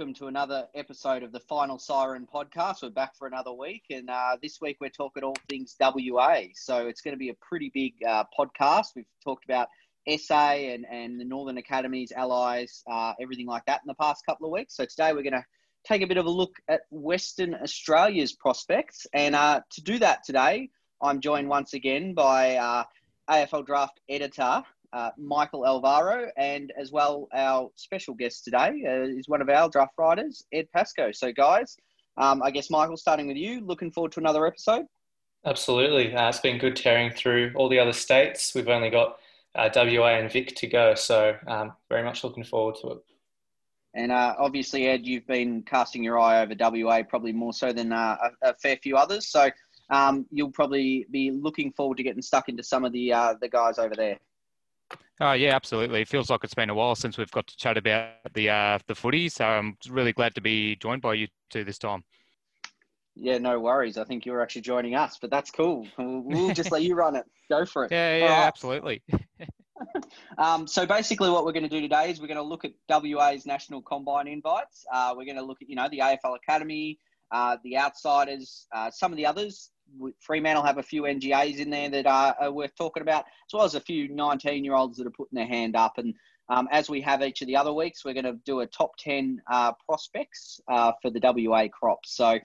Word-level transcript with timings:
welcome 0.00 0.14
to 0.14 0.28
another 0.28 0.66
episode 0.74 1.22
of 1.22 1.30
the 1.30 1.40
Final 1.40 1.78
Siren 1.78 2.26
podcast. 2.34 2.76
We're 2.82 2.88
back 2.88 3.14
for 3.14 3.26
another 3.26 3.52
week, 3.52 3.82
and 3.90 4.08
uh, 4.08 4.38
this 4.42 4.58
week 4.58 4.78
we're 4.80 4.88
talking 4.88 5.22
all 5.22 5.36
things 5.46 5.76
WA. 5.78 6.44
So 6.54 6.86
it's 6.86 7.02
going 7.02 7.12
to 7.12 7.18
be 7.18 7.28
a 7.28 7.34
pretty 7.34 7.70
big 7.74 7.92
uh, 8.08 8.24
podcast. 8.38 8.94
We've 8.96 9.04
talked 9.22 9.44
about 9.44 9.68
SA 10.08 10.52
and, 10.52 10.86
and 10.90 11.20
the 11.20 11.26
Northern 11.26 11.58
Academies, 11.58 12.12
allies, 12.16 12.82
uh, 12.90 13.12
everything 13.20 13.44
like 13.44 13.66
that 13.66 13.82
in 13.84 13.88
the 13.88 13.94
past 13.94 14.24
couple 14.24 14.46
of 14.46 14.52
weeks. 14.52 14.74
So 14.74 14.86
today 14.86 15.12
we're 15.12 15.22
going 15.22 15.34
to 15.34 15.44
take 15.86 16.00
a 16.00 16.06
bit 16.06 16.16
of 16.16 16.24
a 16.24 16.30
look 16.30 16.54
at 16.66 16.80
Western 16.90 17.54
Australia's 17.56 18.32
prospects. 18.32 19.06
And 19.12 19.34
uh, 19.34 19.60
to 19.70 19.82
do 19.82 19.98
that 19.98 20.24
today, 20.24 20.70
I'm 21.02 21.20
joined 21.20 21.50
once 21.50 21.74
again 21.74 22.14
by 22.14 22.56
uh, 22.56 22.84
AFL 23.28 23.66
Draft 23.66 24.00
Editor 24.08 24.62
uh, 24.92 25.10
Michael 25.16 25.66
Alvaro, 25.66 26.30
and 26.36 26.72
as 26.76 26.90
well 26.90 27.28
our 27.32 27.70
special 27.76 28.14
guest 28.14 28.44
today 28.44 28.82
uh, 28.86 29.02
is 29.02 29.28
one 29.28 29.40
of 29.40 29.48
our 29.48 29.68
draft 29.68 29.92
writers, 29.98 30.44
Ed 30.52 30.68
Pascoe. 30.72 31.12
So, 31.12 31.32
guys, 31.32 31.76
um, 32.16 32.42
I 32.42 32.50
guess 32.50 32.70
Michael, 32.70 32.96
starting 32.96 33.28
with 33.28 33.36
you, 33.36 33.60
looking 33.60 33.90
forward 33.90 34.12
to 34.12 34.20
another 34.20 34.46
episode. 34.46 34.86
Absolutely, 35.44 36.14
uh, 36.14 36.28
it's 36.28 36.40
been 36.40 36.58
good 36.58 36.76
tearing 36.76 37.12
through 37.12 37.52
all 37.54 37.68
the 37.68 37.78
other 37.78 37.92
states. 37.92 38.54
We've 38.54 38.68
only 38.68 38.90
got 38.90 39.18
uh, 39.54 39.70
WA 39.74 40.08
and 40.08 40.30
Vic 40.30 40.54
to 40.56 40.66
go, 40.66 40.94
so 40.94 41.36
um, 41.46 41.72
very 41.88 42.02
much 42.02 42.24
looking 42.24 42.44
forward 42.44 42.76
to 42.82 42.88
it. 42.88 42.98
And 43.94 44.12
uh, 44.12 44.34
obviously, 44.38 44.86
Ed, 44.86 45.06
you've 45.06 45.26
been 45.26 45.62
casting 45.62 46.04
your 46.04 46.18
eye 46.18 46.42
over 46.42 46.54
WA 46.58 47.02
probably 47.02 47.32
more 47.32 47.52
so 47.52 47.72
than 47.72 47.92
uh, 47.92 48.16
a, 48.42 48.50
a, 48.50 48.54
fair 48.54 48.76
few 48.76 48.96
others. 48.96 49.26
So 49.26 49.50
um, 49.88 50.26
you'll 50.30 50.52
probably 50.52 51.06
be 51.10 51.32
looking 51.32 51.72
forward 51.72 51.96
to 51.96 52.04
getting 52.04 52.22
stuck 52.22 52.48
into 52.48 52.62
some 52.62 52.84
of 52.84 52.92
the 52.92 53.08
the 53.40 53.48
guys 53.48 53.78
over 53.78 53.96
there. 53.96 54.18
Oh 55.20 55.32
yeah, 55.32 55.54
absolutely. 55.54 56.00
It 56.00 56.08
feels 56.08 56.30
like 56.30 56.44
it's 56.44 56.54
been 56.54 56.70
a 56.70 56.74
while 56.74 56.94
since 56.94 57.18
we've 57.18 57.30
got 57.30 57.46
to 57.46 57.56
chat 57.56 57.76
about 57.76 58.12
the 58.32 58.48
uh, 58.48 58.78
the 58.86 58.94
footy, 58.94 59.28
so 59.28 59.44
I'm 59.44 59.76
really 59.88 60.12
glad 60.12 60.34
to 60.34 60.40
be 60.40 60.76
joined 60.76 61.02
by 61.02 61.14
you 61.14 61.28
two 61.50 61.62
this 61.62 61.78
time. 61.78 62.04
Yeah, 63.14 63.36
no 63.36 63.60
worries. 63.60 63.98
I 63.98 64.04
think 64.04 64.24
you're 64.24 64.40
actually 64.40 64.62
joining 64.62 64.94
us, 64.94 65.18
but 65.20 65.30
that's 65.30 65.50
cool. 65.50 65.86
We'll, 65.98 66.22
we'll 66.22 66.54
just 66.54 66.72
let 66.72 66.82
you 66.82 66.94
run 66.94 67.16
it. 67.16 67.26
Go 67.50 67.66
for 67.66 67.84
it. 67.84 67.92
Yeah, 67.92 68.16
yeah, 68.16 68.24
right. 68.24 68.46
absolutely. 68.46 69.02
um, 70.38 70.66
so 70.66 70.86
basically, 70.86 71.28
what 71.28 71.44
we're 71.44 71.52
going 71.52 71.64
to 71.64 71.68
do 71.68 71.82
today 71.82 72.10
is 72.10 72.18
we're 72.18 72.28
going 72.28 72.36
to 72.36 72.42
look 72.42 72.64
at 72.64 72.72
WA's 72.88 73.44
national 73.44 73.82
combine 73.82 74.26
invites. 74.26 74.86
Uh, 74.90 75.12
we're 75.14 75.26
going 75.26 75.36
to 75.36 75.44
look 75.44 75.60
at 75.60 75.68
you 75.68 75.76
know 75.76 75.88
the 75.90 75.98
AFL 75.98 76.36
Academy, 76.36 76.98
uh, 77.30 77.58
the 77.62 77.76
outsiders, 77.76 78.66
uh, 78.74 78.90
some 78.90 79.12
of 79.12 79.18
the 79.18 79.26
others 79.26 79.70
Fremantle 80.18 80.64
have 80.64 80.78
a 80.78 80.82
few 80.82 81.02
NGAs 81.02 81.58
in 81.58 81.70
there 81.70 81.90
that 81.90 82.06
are, 82.06 82.36
are, 82.40 82.52
worth 82.52 82.74
talking 82.76 83.02
about, 83.02 83.24
as 83.24 83.52
well 83.52 83.64
as 83.64 83.74
a 83.74 83.80
few 83.80 84.08
19 84.08 84.64
year 84.64 84.74
olds 84.74 84.98
that 84.98 85.06
are 85.06 85.10
putting 85.10 85.36
their 85.36 85.46
hand 85.46 85.76
up. 85.76 85.98
And 85.98 86.14
um, 86.48 86.68
as 86.70 86.88
we 86.88 87.00
have 87.02 87.22
each 87.22 87.42
of 87.42 87.46
the 87.46 87.56
other 87.56 87.72
weeks, 87.72 88.04
we're 88.04 88.14
going 88.14 88.24
to 88.24 88.38
do 88.44 88.60
a 88.60 88.66
top 88.66 88.92
10 88.98 89.40
uh, 89.50 89.72
prospects 89.86 90.60
uh, 90.68 90.92
for 91.00 91.10
the 91.10 91.20
WA 91.22 91.68
crop. 91.68 92.00
So, 92.04 92.38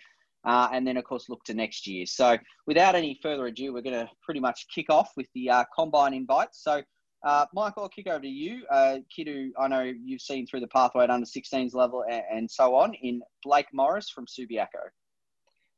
uh, 0.45 0.69
and 0.71 0.85
then 0.85 0.97
of 0.97 1.03
course 1.03 1.27
look 1.27 1.43
to 1.45 1.53
next 1.53 1.87
year. 1.87 2.05
So, 2.05 2.37
without 2.67 2.95
any 2.95 3.19
further 3.21 3.47
ado, 3.47 3.73
we're 3.73 3.81
going 3.81 4.05
to 4.05 4.09
pretty 4.21 4.39
much 4.39 4.67
kick 4.73 4.89
off 4.89 5.11
with 5.17 5.27
the 5.33 5.49
uh, 5.49 5.63
combine 5.75 6.13
invites. 6.13 6.63
So, 6.63 6.83
uh, 7.25 7.45
Michael, 7.53 7.83
I'll 7.83 7.89
kick 7.89 8.07
over 8.07 8.19
to 8.19 8.27
you. 8.27 8.63
Uh, 8.69 8.97
Kidu, 9.13 9.51
I 9.59 9.67
know 9.67 9.81
you've 9.81 10.21
seen 10.21 10.45
through 10.45 10.59
the 10.59 10.67
pathway 10.67 11.05
at 11.05 11.09
under 11.09 11.25
16s 11.25 11.73
level 11.73 12.03
and, 12.07 12.23
and 12.31 12.51
so 12.51 12.75
on 12.75 12.93
in 12.93 13.21
Blake 13.43 13.67
Morris 13.73 14.09
from 14.09 14.27
Subiaco. 14.27 14.89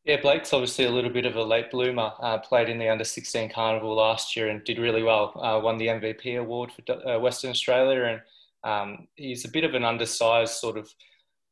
Yeah, 0.05 0.21
Blake's 0.21 0.53
obviously 0.53 0.85
a 0.85 0.91
little 0.91 1.09
bit 1.09 1.25
of 1.25 1.35
a 1.35 1.43
late 1.43 1.69
bloomer. 1.69 2.11
Uh, 2.21 2.37
played 2.37 2.69
in 2.69 2.79
the 2.79 2.87
under 2.87 3.03
16 3.03 3.49
carnival 3.49 3.95
last 3.95 4.35
year 4.35 4.47
and 4.47 4.63
did 4.63 4.79
really 4.79 5.03
well. 5.03 5.33
Uh, 5.35 5.59
won 5.61 5.77
the 5.77 5.87
MVP 5.87 6.39
award 6.39 6.71
for 6.71 7.09
uh, 7.09 7.19
Western 7.19 7.49
Australia, 7.49 8.03
and 8.05 8.21
um, 8.63 9.07
he's 9.15 9.43
a 9.43 9.49
bit 9.49 9.65
of 9.65 9.73
an 9.73 9.83
undersized 9.83 10.53
sort 10.53 10.77
of 10.77 10.89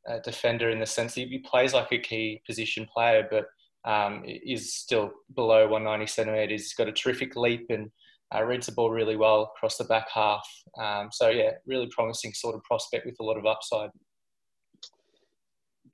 uh, 0.09 0.20
defender 0.20 0.70
in 0.70 0.80
the 0.80 0.86
sense 0.86 1.16
he 1.16 1.40
plays 1.40 1.74
like 1.74 1.92
a 1.92 2.00
key 2.00 2.42
position 2.46 2.88
player, 2.94 3.28
but 3.30 3.47
um, 3.90 4.24
is 4.25 4.74
still 4.74 5.12
below 5.36 5.68
190 5.68 6.08
centimetres. 6.08 6.62
He's 6.62 6.74
got 6.74 6.88
a 6.88 6.91
terrific 6.91 7.36
leap 7.36 7.68
and 7.70 7.91
uh, 8.34 8.44
reads 8.44 8.66
the 8.66 8.72
ball 8.72 8.90
really 8.90 9.16
well 9.16 9.53
across 9.56 9.78
the 9.78 9.84
back 9.84 10.08
half. 10.14 10.47
Um, 10.80 11.09
so 11.12 11.30
yeah, 11.30 11.52
really 11.66 11.88
promising 11.88 12.34
sort 12.34 12.56
of 12.56 12.64
prospect 12.64 13.06
with 13.06 13.16
a 13.20 13.24
lot 13.24 13.38
of 13.38 13.46
upside. 13.46 13.90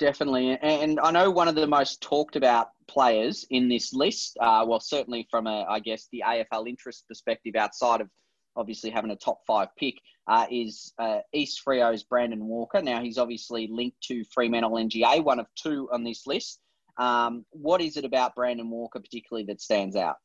Definitely. 0.01 0.57
And 0.63 0.99
I 0.99 1.11
know 1.11 1.29
one 1.29 1.47
of 1.47 1.53
the 1.53 1.67
most 1.67 2.01
talked 2.01 2.35
about 2.35 2.69
players 2.87 3.45
in 3.51 3.69
this 3.69 3.93
list, 3.93 4.35
uh, 4.41 4.65
well, 4.67 4.79
certainly 4.79 5.27
from 5.29 5.45
a, 5.45 5.63
I 5.69 5.79
guess, 5.79 6.07
the 6.11 6.23
AFL 6.25 6.67
interest 6.67 7.07
perspective 7.07 7.55
outside 7.55 8.01
of 8.01 8.09
obviously 8.55 8.89
having 8.89 9.11
a 9.11 9.15
top 9.15 9.41
five 9.45 9.67
pick, 9.77 9.93
uh, 10.27 10.47
is 10.49 10.91
uh, 10.97 11.19
East 11.33 11.61
Freo's 11.63 12.01
Brandon 12.01 12.43
Walker. 12.43 12.81
Now, 12.81 12.99
he's 13.03 13.19
obviously 13.19 13.67
linked 13.67 14.01
to 14.07 14.23
Fremantle 14.33 14.71
NGA, 14.71 15.23
one 15.23 15.39
of 15.39 15.45
two 15.55 15.87
on 15.93 16.03
this 16.03 16.25
list. 16.25 16.59
Um, 16.97 17.45
what 17.51 17.79
is 17.79 17.95
it 17.95 18.03
about 18.03 18.33
Brandon 18.33 18.71
Walker 18.71 18.99
particularly 18.99 19.45
that 19.49 19.61
stands 19.61 19.95
out? 19.95 20.15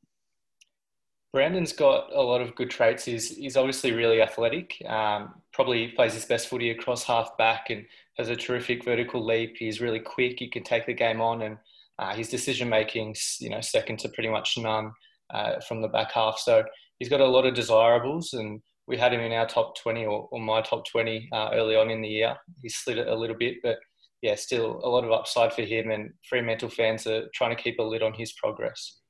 Brandon's 1.33 1.73
got 1.73 2.13
a 2.13 2.23
lot 2.23 2.41
of 2.41 2.55
good 2.55 2.71
traits. 2.71 3.05
He's, 3.05 3.37
he's 3.37 3.57
obviously 3.57 3.93
really 3.93 4.23
athletic. 4.23 4.83
Um, 4.87 5.35
probably 5.53 5.89
plays 5.89 6.15
his 6.15 6.25
best 6.25 6.49
footy 6.49 6.71
across 6.71 7.05
half 7.05 7.37
back 7.37 7.71
and 7.71 7.85
has 8.17 8.29
a 8.29 8.37
terrific 8.37 8.85
vertical 8.85 9.25
leap. 9.25 9.57
He's 9.59 9.81
really 9.81 10.01
quick. 10.01 10.39
He 10.39 10.49
can 10.49 10.63
take 10.63 10.87
the 10.87 10.95
game 10.95 11.21
on, 11.21 11.43
and 11.43 11.59
uh, 11.99 12.15
his 12.15 12.29
decision 12.29 12.69
making's 12.69 13.37
you 13.41 13.51
know 13.51 13.61
second 13.61 13.99
to 14.01 14.09
pretty 14.11 14.29
much 14.29 14.57
none 14.59 14.93
uh, 15.31 15.61
from 15.61 15.83
the 15.83 15.89
back 15.89 16.13
half. 16.13 16.39
So 16.39 16.65
he's 16.99 17.09
got 17.09 17.21
a 17.21 17.27
lot 17.27 17.47
of 17.47 17.55
desirables, 17.55 18.33
and 18.33 18.61
we 18.87 18.97
had 18.97 19.13
him 19.13 19.21
in 19.21 19.33
our 19.33 19.47
top 19.47 19.77
20 19.79 20.07
or, 20.07 20.29
or 20.31 20.41
my 20.41 20.63
top 20.63 20.85
20 20.87 21.29
uh, 21.33 21.51
early 21.53 21.77
on 21.77 21.91
in 21.91 22.01
the 22.01 22.09
year. 22.09 22.37
He 22.63 22.69
slid 22.69 22.99
it 22.99 23.09
a 23.09 23.15
little 23.15 23.37
bit, 23.37 23.57
but 23.63 23.77
yeah, 24.23 24.35
still 24.37 24.81
a 24.83 24.89
lot 24.89 25.05
of 25.05 25.13
upside 25.13 25.53
for 25.53 25.63
him. 25.63 25.91
And 25.91 26.11
Fremantle 26.29 26.71
fans 26.71 27.07
are 27.07 27.29
trying 27.35 27.55
to 27.55 27.63
keep 27.63 27.79
a 27.79 27.83
lid 27.83 28.03
on 28.03 28.15
his 28.15 28.33
progress. 28.33 29.01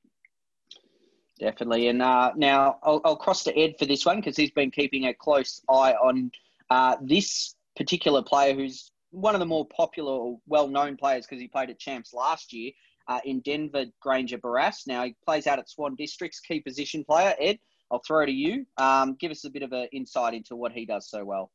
Definitely. 1.39 1.87
And 1.87 2.01
uh, 2.01 2.31
now 2.35 2.79
I'll, 2.83 3.01
I'll, 3.05 3.15
cross 3.15 3.43
to 3.43 3.57
Ed 3.57 3.75
for 3.77 3.85
this 3.85 4.05
one 4.05 4.17
because 4.17 4.35
he's 4.35 4.51
been 4.51 4.71
keeping 4.71 5.05
a 5.05 5.13
close 5.13 5.61
eye 5.69 5.93
on 5.93 6.31
uh, 6.69 6.95
this 7.01 7.55
particular 7.75 8.23
player 8.23 8.55
who's 8.55 8.91
one 9.11 9.35
of 9.35 9.39
the 9.39 9.45
more 9.45 9.67
popular 9.67 10.11
or 10.11 10.39
well 10.47 10.67
known 10.67 10.97
players 10.97 11.25
because 11.25 11.39
he 11.39 11.47
played 11.47 11.69
at 11.69 11.79
Champs 11.79 12.13
last 12.13 12.51
year 12.51 12.71
uh, 13.07 13.19
in 13.23 13.39
Denver, 13.41 13.85
Grainger-Barras. 14.01 14.83
Now 14.87 15.03
he 15.03 15.15
plays 15.25 15.47
out 15.47 15.59
at 15.59 15.69
Swan 15.69 15.95
Districts, 15.95 16.39
key 16.39 16.59
position 16.59 17.03
player. 17.03 17.35
Ed, 17.39 17.59
I'll 17.91 18.01
throw 18.05 18.25
to 18.25 18.31
you. 18.31 18.65
Um, 18.77 19.15
give 19.19 19.31
us 19.31 19.45
a 19.45 19.49
bit 19.49 19.63
of 19.63 19.71
an 19.73 19.87
insight 19.91 20.33
into 20.33 20.55
what 20.55 20.71
he 20.71 20.85
does 20.85 21.09
so 21.09 21.23
well. 21.23 21.51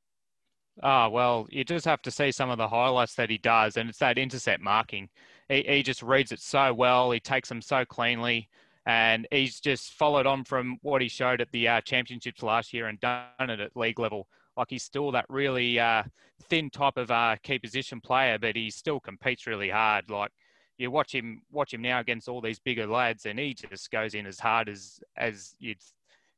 Ah, 0.82 1.06
oh, 1.06 1.10
well, 1.10 1.46
you 1.50 1.64
just 1.64 1.84
have 1.84 2.00
to 2.02 2.10
see 2.10 2.32
some 2.32 2.48
of 2.48 2.56
the 2.56 2.68
highlights 2.68 3.14
that 3.16 3.28
he 3.28 3.36
does, 3.36 3.76
and 3.76 3.90
it's 3.90 3.98
that 3.98 4.16
intercept 4.16 4.62
marking. 4.62 5.10
He, 5.50 5.62
he 5.68 5.82
just 5.82 6.02
reads 6.02 6.32
it 6.32 6.40
so 6.40 6.72
well. 6.72 7.10
He 7.10 7.20
takes 7.20 7.50
them 7.50 7.60
so 7.60 7.84
cleanly 7.84 8.48
and 8.86 9.26
he's 9.30 9.60
just 9.60 9.92
followed 9.92 10.26
on 10.26 10.44
from 10.44 10.78
what 10.82 11.02
he 11.02 11.08
showed 11.08 11.40
at 11.40 11.50
the 11.52 11.68
uh, 11.68 11.80
championships 11.82 12.42
last 12.42 12.72
year 12.72 12.88
and 12.88 12.98
done 13.00 13.26
it 13.38 13.60
at 13.60 13.76
league 13.76 13.98
level. 13.98 14.26
Like 14.56 14.68
he's 14.70 14.82
still 14.82 15.12
that 15.12 15.26
really 15.28 15.78
uh, 15.78 16.02
thin 16.48 16.68
type 16.68 16.96
of 16.96 17.10
uh, 17.10 17.36
key 17.42 17.58
position 17.58 18.00
player, 18.00 18.38
but 18.38 18.56
he 18.56 18.70
still 18.70 19.00
competes 19.00 19.46
really 19.46 19.70
hard. 19.70 20.10
Like 20.10 20.30
you 20.78 20.90
watch 20.90 21.14
him, 21.14 21.42
watch 21.50 21.72
him 21.72 21.82
now 21.82 22.00
against 22.00 22.28
all 22.28 22.40
these 22.40 22.58
bigger 22.58 22.86
lads, 22.86 23.24
and 23.26 23.38
he 23.38 23.54
just 23.54 23.90
goes 23.90 24.14
in 24.14 24.26
as 24.26 24.38
hard 24.38 24.68
as 24.68 25.00
as 25.16 25.54
you'd 25.58 25.78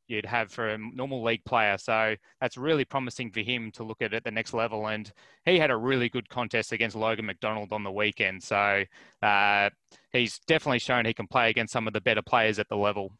you'd 0.06 0.26
have 0.26 0.50
for 0.50 0.68
a 0.68 0.78
normal 0.78 1.22
league 1.22 1.44
player. 1.44 1.78
So 1.78 2.16
that's 2.40 2.56
really 2.56 2.84
promising 2.84 3.30
for 3.30 3.40
him 3.40 3.70
to 3.72 3.84
look 3.84 4.02
at 4.02 4.14
at 4.14 4.24
the 4.24 4.30
next 4.30 4.54
level. 4.54 4.86
And 4.86 5.10
he 5.44 5.58
had 5.58 5.70
a 5.70 5.76
really 5.76 6.08
good 6.08 6.28
contest 6.28 6.72
against 6.72 6.96
Logan 6.96 7.26
McDonald 7.26 7.72
on 7.72 7.84
the 7.84 7.92
weekend. 7.92 8.42
So 8.42 8.84
uh, 9.22 9.70
he's 10.12 10.38
definitely 10.40 10.78
shown 10.78 11.04
he 11.04 11.14
can 11.14 11.26
play 11.26 11.50
against 11.50 11.72
some 11.72 11.86
of 11.86 11.92
the 11.92 12.00
better 12.00 12.22
players 12.22 12.58
at 12.58 12.68
the 12.68 12.76
level. 12.76 13.12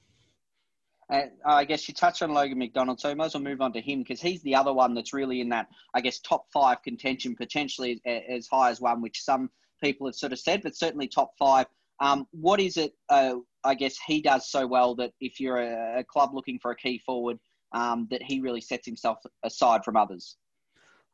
Uh, 1.11 1.27
I 1.45 1.65
guess 1.65 1.87
you 1.87 1.95
touched 1.95 2.23
on 2.23 2.33
Logan 2.33 2.59
McDonald, 2.59 2.99
so 2.99 3.11
we 3.11 3.15
might 3.15 3.27
as 3.27 3.35
well 3.35 3.43
move 3.43 3.61
on 3.61 3.75
to 3.75 3.81
him 3.81 4.01
because 4.01 4.23
he's 4.23 4.43
the 4.43 4.55
other 4.55 4.73
one 4.73 4.95
that's 4.95 5.13
really 5.13 5.43
in 5.43 5.51
that, 5.51 5.69
I 5.93 6.01
guess, 6.01 6.19
top 6.19 6.47
five 6.51 6.83
contention, 6.83 7.37
potentially 7.37 8.01
as 8.07 8.47
high 8.47 8.71
as 8.71 8.81
one, 8.81 9.03
which 9.03 9.23
some 9.23 9.51
people 9.83 10.07
have 10.07 10.15
sort 10.15 10.33
of 10.33 10.39
said, 10.39 10.63
but 10.63 10.75
certainly 10.75 11.07
top 11.07 11.33
five. 11.39 11.67
Um, 12.01 12.27
what 12.33 12.61
is 12.61 12.77
it, 12.77 12.93
uh, 13.09 13.37
I 13.63 13.75
guess, 13.75 13.97
he 14.07 14.21
does 14.21 14.51
so 14.51 14.67
well 14.67 14.95
that 14.97 15.13
if 15.21 15.41
you're 15.41 15.59
a, 15.59 16.01
a 16.01 16.05
club 16.05 16.31
looking 16.35 16.59
for 16.59 16.71
a 16.71 16.77
key 16.77 17.01
forward, 17.05 17.39
um, 17.73 18.07
that 18.11 18.23
he 18.23 18.41
really 18.41 18.61
sets 18.61 18.87
himself 18.87 19.19
aside 19.43 19.85
from 19.85 19.97
others? 19.97 20.37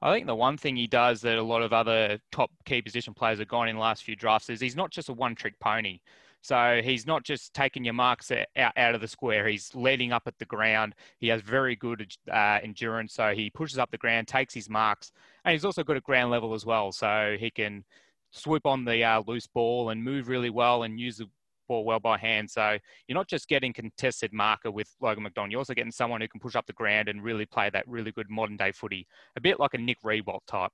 I 0.02 0.14
think 0.14 0.26
the 0.26 0.34
one 0.34 0.56
thing 0.56 0.76
he 0.76 0.86
does 0.86 1.20
that 1.22 1.36
a 1.36 1.42
lot 1.42 1.62
of 1.62 1.72
other 1.72 2.18
top 2.32 2.50
key 2.64 2.80
position 2.80 3.12
players 3.12 3.38
have 3.38 3.48
gone 3.48 3.68
in 3.68 3.76
the 3.76 3.82
last 3.82 4.02
few 4.02 4.16
drafts 4.16 4.48
is 4.48 4.60
he's 4.60 4.76
not 4.76 4.90
just 4.90 5.10
a 5.10 5.12
one 5.12 5.34
trick 5.34 5.58
pony. 5.60 6.00
So 6.42 6.80
he's 6.82 7.06
not 7.06 7.22
just 7.22 7.52
taking 7.52 7.84
your 7.84 7.92
marks 7.92 8.30
out, 8.30 8.46
out 8.56 8.94
of 8.94 9.02
the 9.02 9.08
square. 9.08 9.46
He's 9.46 9.74
leading 9.74 10.10
up 10.10 10.22
at 10.26 10.38
the 10.38 10.46
ground. 10.46 10.94
He 11.18 11.28
has 11.28 11.42
very 11.42 11.76
good 11.76 12.10
uh, 12.32 12.60
endurance. 12.62 13.12
So 13.12 13.34
he 13.34 13.50
pushes 13.50 13.76
up 13.76 13.90
the 13.90 13.98
ground, 13.98 14.26
takes 14.26 14.54
his 14.54 14.70
marks, 14.70 15.12
and 15.44 15.52
he's 15.52 15.66
also 15.66 15.84
good 15.84 15.98
at 15.98 16.02
ground 16.02 16.30
level 16.30 16.54
as 16.54 16.64
well. 16.64 16.92
So 16.92 17.36
he 17.38 17.50
can 17.50 17.84
swoop 18.30 18.66
on 18.66 18.84
the 18.84 19.04
uh, 19.04 19.22
loose 19.26 19.46
ball 19.46 19.90
and 19.90 20.02
move 20.02 20.28
really 20.28 20.50
well 20.50 20.82
and 20.84 20.98
use 20.98 21.18
the 21.18 21.26
ball 21.68 21.84
well 21.84 22.00
by 22.00 22.18
hand. 22.18 22.50
So 22.50 22.78
you're 23.06 23.14
not 23.14 23.28
just 23.28 23.48
getting 23.48 23.72
contested 23.72 24.32
marker 24.32 24.70
with 24.70 24.88
Logan 25.00 25.22
McDonald, 25.22 25.52
you're 25.52 25.60
also 25.60 25.74
getting 25.74 25.92
someone 25.92 26.20
who 26.20 26.28
can 26.28 26.40
push 26.40 26.56
up 26.56 26.66
the 26.66 26.72
ground 26.72 27.08
and 27.08 27.22
really 27.22 27.46
play 27.46 27.70
that 27.70 27.86
really 27.86 28.12
good 28.12 28.28
modern 28.28 28.56
day 28.56 28.72
footy, 28.72 29.06
a 29.36 29.40
bit 29.40 29.60
like 29.60 29.74
a 29.74 29.78
Nick 29.78 30.02
Riewoldt 30.02 30.40
type. 30.46 30.72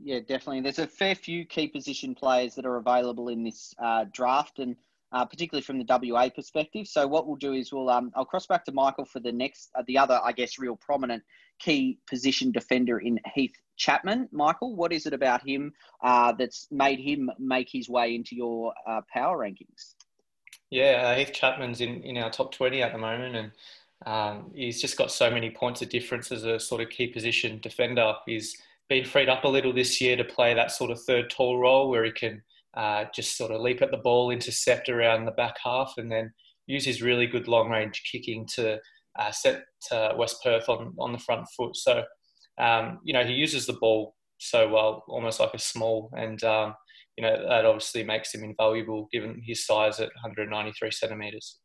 Yeah, 0.00 0.20
definitely. 0.20 0.60
There's 0.60 0.78
a 0.78 0.86
fair 0.86 1.14
few 1.14 1.44
key 1.44 1.68
position 1.68 2.14
players 2.14 2.54
that 2.54 2.66
are 2.66 2.76
available 2.76 3.28
in 3.28 3.42
this 3.42 3.74
uh, 3.78 4.04
draft, 4.12 4.60
and 4.60 4.76
uh, 5.12 5.24
particularly 5.24 5.62
from 5.62 5.78
the 5.78 5.86
WA 5.88 6.28
perspective. 6.28 6.86
So 6.86 7.06
what 7.06 7.26
we'll 7.26 7.36
do 7.36 7.52
is 7.52 7.72
we'll 7.72 7.90
um, 7.90 8.12
I'll 8.14 8.24
cross 8.24 8.46
back 8.46 8.64
to 8.66 8.72
Michael 8.72 9.04
for 9.04 9.20
the 9.20 9.32
next 9.32 9.70
uh, 9.74 9.82
the 9.86 9.98
other 9.98 10.20
I 10.22 10.32
guess 10.32 10.58
real 10.58 10.76
prominent 10.76 11.22
key 11.58 11.98
position 12.08 12.52
defender 12.52 12.98
in 12.98 13.18
Heath 13.34 13.54
Chapman. 13.76 14.28
Michael, 14.32 14.76
what 14.76 14.92
is 14.92 15.06
it 15.06 15.12
about 15.12 15.46
him 15.46 15.72
uh, 16.02 16.32
that's 16.32 16.68
made 16.70 17.00
him 17.00 17.30
make 17.38 17.68
his 17.70 17.88
way 17.88 18.14
into 18.14 18.36
your 18.36 18.72
uh, 18.86 19.00
power 19.12 19.38
rankings? 19.38 19.94
Yeah, 20.70 21.02
uh, 21.06 21.16
Heath 21.16 21.32
Chapman's 21.32 21.80
in, 21.80 22.02
in 22.02 22.18
our 22.18 22.30
top 22.30 22.52
20 22.52 22.82
at 22.82 22.92
the 22.92 22.98
moment, 22.98 23.36
and 23.36 23.52
um, 24.04 24.50
he's 24.54 24.80
just 24.80 24.98
got 24.98 25.10
so 25.10 25.30
many 25.30 25.50
points 25.50 25.80
of 25.80 25.88
difference 25.88 26.30
as 26.30 26.44
a 26.44 26.60
sort 26.60 26.82
of 26.82 26.90
key 26.90 27.06
position 27.06 27.58
defender. 27.62 28.14
He's 28.26 28.60
been 28.88 29.04
freed 29.04 29.28
up 29.28 29.44
a 29.44 29.48
little 29.48 29.72
this 29.72 30.00
year 30.00 30.16
to 30.16 30.24
play 30.24 30.54
that 30.54 30.70
sort 30.70 30.90
of 30.90 31.02
third 31.02 31.30
tall 31.30 31.58
role 31.58 31.88
where 31.88 32.04
he 32.04 32.10
can 32.10 32.42
uh, 32.78 33.04
just 33.14 33.36
sort 33.36 33.50
of 33.50 33.60
leap 33.60 33.82
at 33.82 33.90
the 33.90 33.98
ball, 33.98 34.30
intercept 34.30 34.88
around 34.88 35.24
the 35.24 35.32
back 35.32 35.56
half, 35.62 35.94
and 35.96 36.10
then 36.10 36.32
use 36.66 36.84
his 36.84 37.02
really 37.02 37.26
good 37.26 37.48
long 37.48 37.70
range 37.70 38.02
kicking 38.10 38.46
to 38.54 38.78
uh, 39.18 39.32
set 39.32 39.64
uh, 39.90 40.12
West 40.16 40.36
Perth 40.44 40.68
on, 40.68 40.94
on 40.98 41.12
the 41.12 41.18
front 41.18 41.46
foot. 41.56 41.76
So, 41.76 42.04
um, 42.60 43.00
you 43.04 43.12
know, 43.12 43.24
he 43.24 43.32
uses 43.32 43.66
the 43.66 43.72
ball 43.74 44.14
so 44.38 44.68
well, 44.68 45.04
almost 45.08 45.40
like 45.40 45.54
a 45.54 45.58
small, 45.58 46.10
and 46.16 46.42
um, 46.44 46.74
you 47.16 47.22
know 47.22 47.36
that 47.48 47.64
obviously 47.64 48.04
makes 48.04 48.32
him 48.32 48.44
invaluable 48.44 49.08
given 49.12 49.42
his 49.44 49.66
size 49.66 49.98
at 49.98 50.10
193 50.22 50.90
centimeters. 50.92 51.58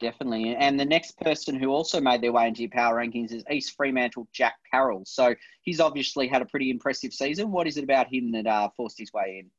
Definitely. 0.00 0.56
And 0.56 0.78
the 0.78 0.84
next 0.84 1.18
person 1.18 1.58
who 1.58 1.68
also 1.68 2.00
made 2.00 2.20
their 2.20 2.32
way 2.32 2.48
into 2.48 2.62
your 2.62 2.70
power 2.70 2.96
rankings 2.96 3.32
is 3.32 3.44
East 3.50 3.76
Fremantle 3.76 4.28
Jack 4.32 4.54
Carroll. 4.70 5.04
So 5.06 5.34
he's 5.62 5.80
obviously 5.80 6.26
had 6.26 6.42
a 6.42 6.46
pretty 6.46 6.70
impressive 6.70 7.12
season. 7.12 7.52
What 7.52 7.66
is 7.66 7.76
it 7.76 7.84
about 7.84 8.12
him 8.12 8.32
that 8.32 8.46
uh, 8.46 8.68
forced 8.76 8.98
his 8.98 9.12
way 9.12 9.40
in? 9.40 9.50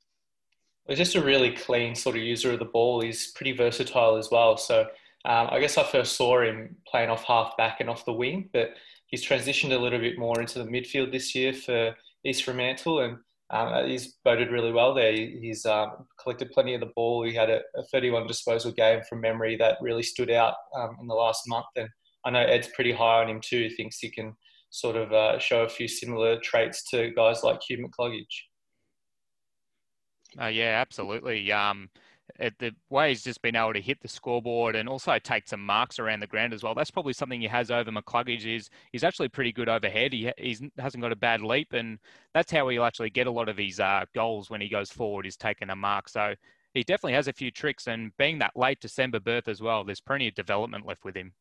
He's 0.88 0.98
just 0.98 1.16
a 1.16 1.24
really 1.24 1.52
clean 1.52 1.96
sort 1.96 2.16
of 2.16 2.22
user 2.22 2.52
of 2.52 2.60
the 2.60 2.66
ball. 2.66 3.02
He's 3.02 3.32
pretty 3.32 3.54
versatile 3.54 4.18
as 4.18 4.30
well. 4.30 4.58
So 4.58 4.82
um, 5.24 5.48
I 5.50 5.60
guess 5.60 5.78
I 5.78 5.84
first 5.84 6.16
saw 6.16 6.42
him 6.42 6.76
playing 6.88 7.10
off 7.10 7.24
half 7.24 7.58
back 7.58 7.80
and 7.80 7.90
off 7.90 8.06
the 8.06 8.14
wing, 8.14 8.50
but 8.54 8.76
he's 9.08 9.26
transitioned 9.26 9.72
a 9.74 9.80
little 9.80 10.00
bit 10.00 10.20
more 10.20 10.40
into 10.40 10.60
the 10.60 10.70
midfield 10.70 11.12
this 11.12 11.34
year 11.34 11.54
for 11.54 11.96
East 12.24 12.44
Fremantle. 12.44 13.00
And 13.00 13.18
um, 13.52 13.74
uh, 13.74 13.84
he's 13.86 14.16
voted 14.24 14.52
really 14.52 14.72
well 14.72 14.94
there. 14.94 15.14
He's 15.14 15.66
um, 15.66 16.08
collected 16.22 16.52
plenty 16.52 16.74
of 16.74 16.80
the 16.80 16.92
ball. 16.96 17.24
He 17.24 17.34
had 17.34 17.50
a, 17.50 17.62
a, 17.76 17.84
31 17.92 18.26
disposal 18.26 18.72
game 18.72 19.02
from 19.08 19.22
memory 19.22 19.56
that 19.58 19.78
really 19.82 20.02
stood 20.02 20.32
out 20.32 20.56
um, 20.76 20.98
in 21.00 21.08
the 21.08 21.14
last 21.14 21.44
month. 21.48 21.66
And 21.76 21.90
I 22.26 22.32
know 22.32 22.40
Ed's 22.40 22.70
pretty 22.70 22.92
high 22.92 23.22
on 23.22 23.30
him 23.30 23.40
too. 23.40 23.70
Thinks 23.70 24.00
he 24.00 24.10
can 24.10 24.36
sort 24.72 24.96
of 24.96 25.14
uh, 25.14 25.38
show 25.38 25.62
a 25.64 25.70
few 25.70 25.88
similar 25.88 26.40
traits 26.40 26.90
to 26.90 27.12
guys 27.12 27.44
like 27.44 27.62
Hugh 27.62 27.88
McCluggage. 27.88 28.26
Uh, 30.42 30.48
yeah, 30.48 30.82
absolutely. 30.82 31.52
Um, 31.52 31.90
the 32.38 32.72
way 32.90 33.10
he's 33.10 33.24
just 33.24 33.42
been 33.42 33.56
able 33.56 33.74
to 33.74 33.82
hit 33.82 34.02
the 34.02 34.08
scoreboard 34.08 34.76
and 34.76 34.90
also 34.90 35.18
take 35.20 35.48
some 35.48 35.66
marks 35.66 36.00
around 36.00 36.20
the 36.20 36.28
ground 36.28 36.54
as 36.54 36.64
well. 36.64 36.76
That's 36.76 36.92
probably 36.92 37.14
something 37.14 37.40
he 37.40 37.48
has 37.48 37.72
over 37.72 37.92
McCluggage 37.92 38.46
is 38.46 38.70
he's 38.92 39.04
actually 39.04 39.30
pretty 39.30 39.52
good 39.52 39.70
overhead. 39.70 40.14
He 40.14 40.32
he's, 40.38 40.62
hasn't 40.78 41.02
got 41.02 41.12
a 41.12 41.18
bad 41.18 41.42
leap, 41.42 41.74
and 41.74 42.00
that's 42.34 42.52
how 42.52 42.68
he'll 42.68 42.84
actually 42.84 43.10
get 43.10 43.28
a 43.28 43.32
lot 43.32 43.50
of 43.50 43.58
his 43.58 43.80
uh, 43.80 44.06
goals 44.14 44.50
when 44.50 44.62
he 44.62 44.70
goes 44.70 44.92
forward. 44.92 45.26
Is 45.26 45.38
taking 45.38 45.70
a 45.70 45.76
mark. 45.76 46.10
So 46.10 46.36
he 46.74 46.84
definitely 46.84 47.14
has 47.14 47.28
a 47.28 47.34
few 47.34 47.52
tricks, 47.52 47.88
and 47.88 48.16
being 48.18 48.40
that 48.40 48.56
late 48.56 48.82
December 48.82 49.20
birth 49.20 49.48
as 49.48 49.62
well, 49.62 49.84
there's 49.84 50.02
plenty 50.02 50.28
of 50.28 50.36
development 50.36 50.86
left 50.86 51.06
with 51.06 51.16
him. 51.16 51.34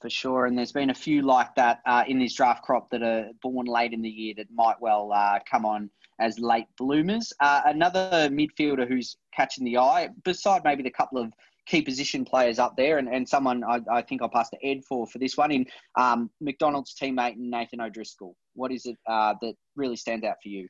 For 0.00 0.10
sure, 0.10 0.46
and 0.46 0.58
there's 0.58 0.72
been 0.72 0.90
a 0.90 0.94
few 0.94 1.22
like 1.22 1.54
that 1.54 1.80
uh, 1.86 2.04
in 2.08 2.18
this 2.18 2.34
draft 2.34 2.62
crop 2.62 2.90
that 2.90 3.02
are 3.02 3.28
born 3.40 3.66
late 3.66 3.92
in 3.92 4.02
the 4.02 4.08
year 4.08 4.34
that 4.36 4.48
might 4.52 4.80
well 4.80 5.12
uh, 5.12 5.38
come 5.48 5.64
on 5.64 5.90
as 6.20 6.38
late 6.38 6.66
bloomers. 6.78 7.32
Uh, 7.40 7.62
another 7.66 8.28
midfielder 8.30 8.86
who's 8.86 9.16
catching 9.34 9.64
the 9.64 9.78
eye, 9.78 10.08
beside 10.24 10.62
maybe 10.64 10.82
the 10.82 10.90
couple 10.90 11.18
of 11.18 11.32
key 11.66 11.82
position 11.82 12.24
players 12.24 12.58
up 12.58 12.76
there, 12.76 12.98
and, 12.98 13.08
and 13.08 13.28
someone 13.28 13.62
I, 13.64 13.80
I 13.90 14.02
think 14.02 14.22
I'll 14.22 14.28
pass 14.28 14.50
to 14.50 14.66
Ed 14.66 14.84
for 14.88 15.06
for 15.06 15.18
this 15.18 15.36
one 15.36 15.52
in 15.52 15.66
um, 15.96 16.30
McDonald's 16.40 16.94
teammate 17.00 17.36
Nathan 17.36 17.80
O'Driscoll. 17.80 18.36
What 18.54 18.72
is 18.72 18.86
it 18.86 18.96
uh, 19.08 19.34
that 19.40 19.54
really 19.76 19.96
stands 19.96 20.24
out 20.24 20.36
for 20.42 20.48
you? 20.48 20.68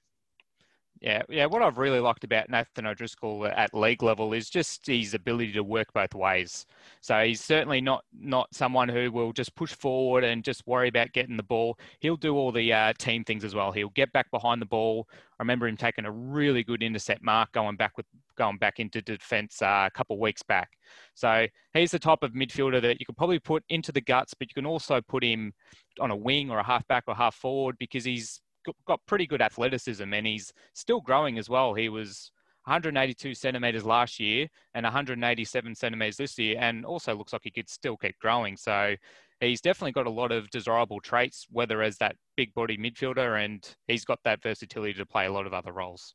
Yeah, 1.03 1.23
yeah. 1.29 1.47
What 1.47 1.63
I've 1.63 1.79
really 1.79 1.99
liked 1.99 2.23
about 2.23 2.49
Nathan 2.49 2.87
O'Driscoll 2.87 3.49
at 3.49 3.75
league 3.75 4.05
level 4.05 4.33
is 4.33 4.49
just 4.49 4.87
his 4.87 5.15
ability 5.15 5.53
to 5.55 5.65
work 5.65 5.93
both 5.93 6.15
ways. 6.15 6.65
So 7.01 7.25
he's 7.25 7.41
certainly 7.41 7.81
not 7.81 8.05
not 8.17 8.55
someone 8.55 8.89
who 8.89 9.11
will 9.11 9.33
just 9.33 9.53
push 9.57 9.73
forward 9.73 10.23
and 10.23 10.45
just 10.45 10.65
worry 10.65 10.87
about 10.87 11.13
getting 11.13 11.37
the 11.37 11.43
ball. 11.43 11.77
He'll 11.99 12.17
do 12.17 12.37
all 12.37 12.53
the 12.53 12.73
uh, 12.73 12.93
team 12.99 13.25
things 13.25 13.43
as 13.43 13.53
well. 13.53 13.73
He'll 13.73 13.89
get 13.89 14.13
back 14.13 14.31
behind 14.31 14.63
the 14.63 14.67
ball. 14.67 15.09
I 15.11 15.43
remember 15.43 15.67
him 15.67 15.77
taking 15.77 16.05
a 16.05 16.11
really 16.13 16.63
good 16.63 16.85
intercept 16.85 17.21
mark 17.21 17.51
going 17.51 17.75
back 17.75 17.97
with 17.97 18.07
going 18.39 18.59
back 18.59 18.79
into 18.79 19.03
defence 19.03 19.61
uh, 19.61 19.89
a 19.89 19.91
couple 19.91 20.15
of 20.15 20.21
weeks 20.21 20.45
back. 20.45 20.71
So 21.15 21.49
he's 21.75 21.91
the 21.91 21.99
type 21.99 22.23
of 22.23 22.31
midfielder 22.31 22.81
that 22.81 23.01
you 23.01 23.07
could 23.07 23.17
probably 23.17 23.41
put 23.41 23.65
into 23.71 23.91
the 23.91 24.01
guts, 24.01 24.35
but 24.35 24.47
you 24.49 24.55
can 24.55 24.67
also 24.67 25.01
put 25.01 25.25
him 25.25 25.53
on 25.99 26.13
a 26.13 26.17
wing 26.17 26.49
or 26.49 26.61
a 26.61 26.65
half 26.65 26.87
back 26.87 27.05
or 27.09 27.17
half 27.17 27.35
forward 27.35 27.75
because 27.81 28.05
he's 28.05 28.41
got 28.87 29.01
pretty 29.07 29.27
good 29.27 29.43
athleticism 29.43 30.13
and 30.13 30.27
he's 30.27 30.53
still 30.75 31.01
growing 31.01 31.39
as 31.39 31.49
well. 31.49 31.75
He 31.75 31.89
was 31.89 32.31
182 32.65 33.35
centimeters 33.35 33.85
last 33.85 34.21
year 34.21 34.49
and 34.75 34.85
187 34.85 35.75
centimeters 35.75 36.17
this 36.17 36.39
year, 36.39 36.57
and 36.61 36.85
also 36.85 37.15
looks 37.15 37.33
like 37.33 37.43
he 37.45 37.51
could 37.51 37.69
still 37.69 37.97
keep 37.97 38.17
growing. 38.21 38.57
So 38.57 38.95
he's 39.41 39.61
definitely 39.61 39.93
got 39.93 40.07
a 40.07 40.11
lot 40.11 40.31
of 40.31 40.49
desirable 40.51 41.01
traits, 41.01 41.47
whether 41.51 41.83
as 41.83 41.99
that 41.99 42.17
big 42.37 42.55
body 42.55 42.77
midfielder, 42.77 43.45
and 43.45 43.69
he's 43.89 44.05
got 44.05 44.21
that 44.25 44.43
versatility 44.43 44.95
to 44.95 45.07
play 45.07 45.27
a 45.27 45.33
lot 45.33 45.47
of 45.47 45.53
other 45.53 45.73
roles. 45.73 46.15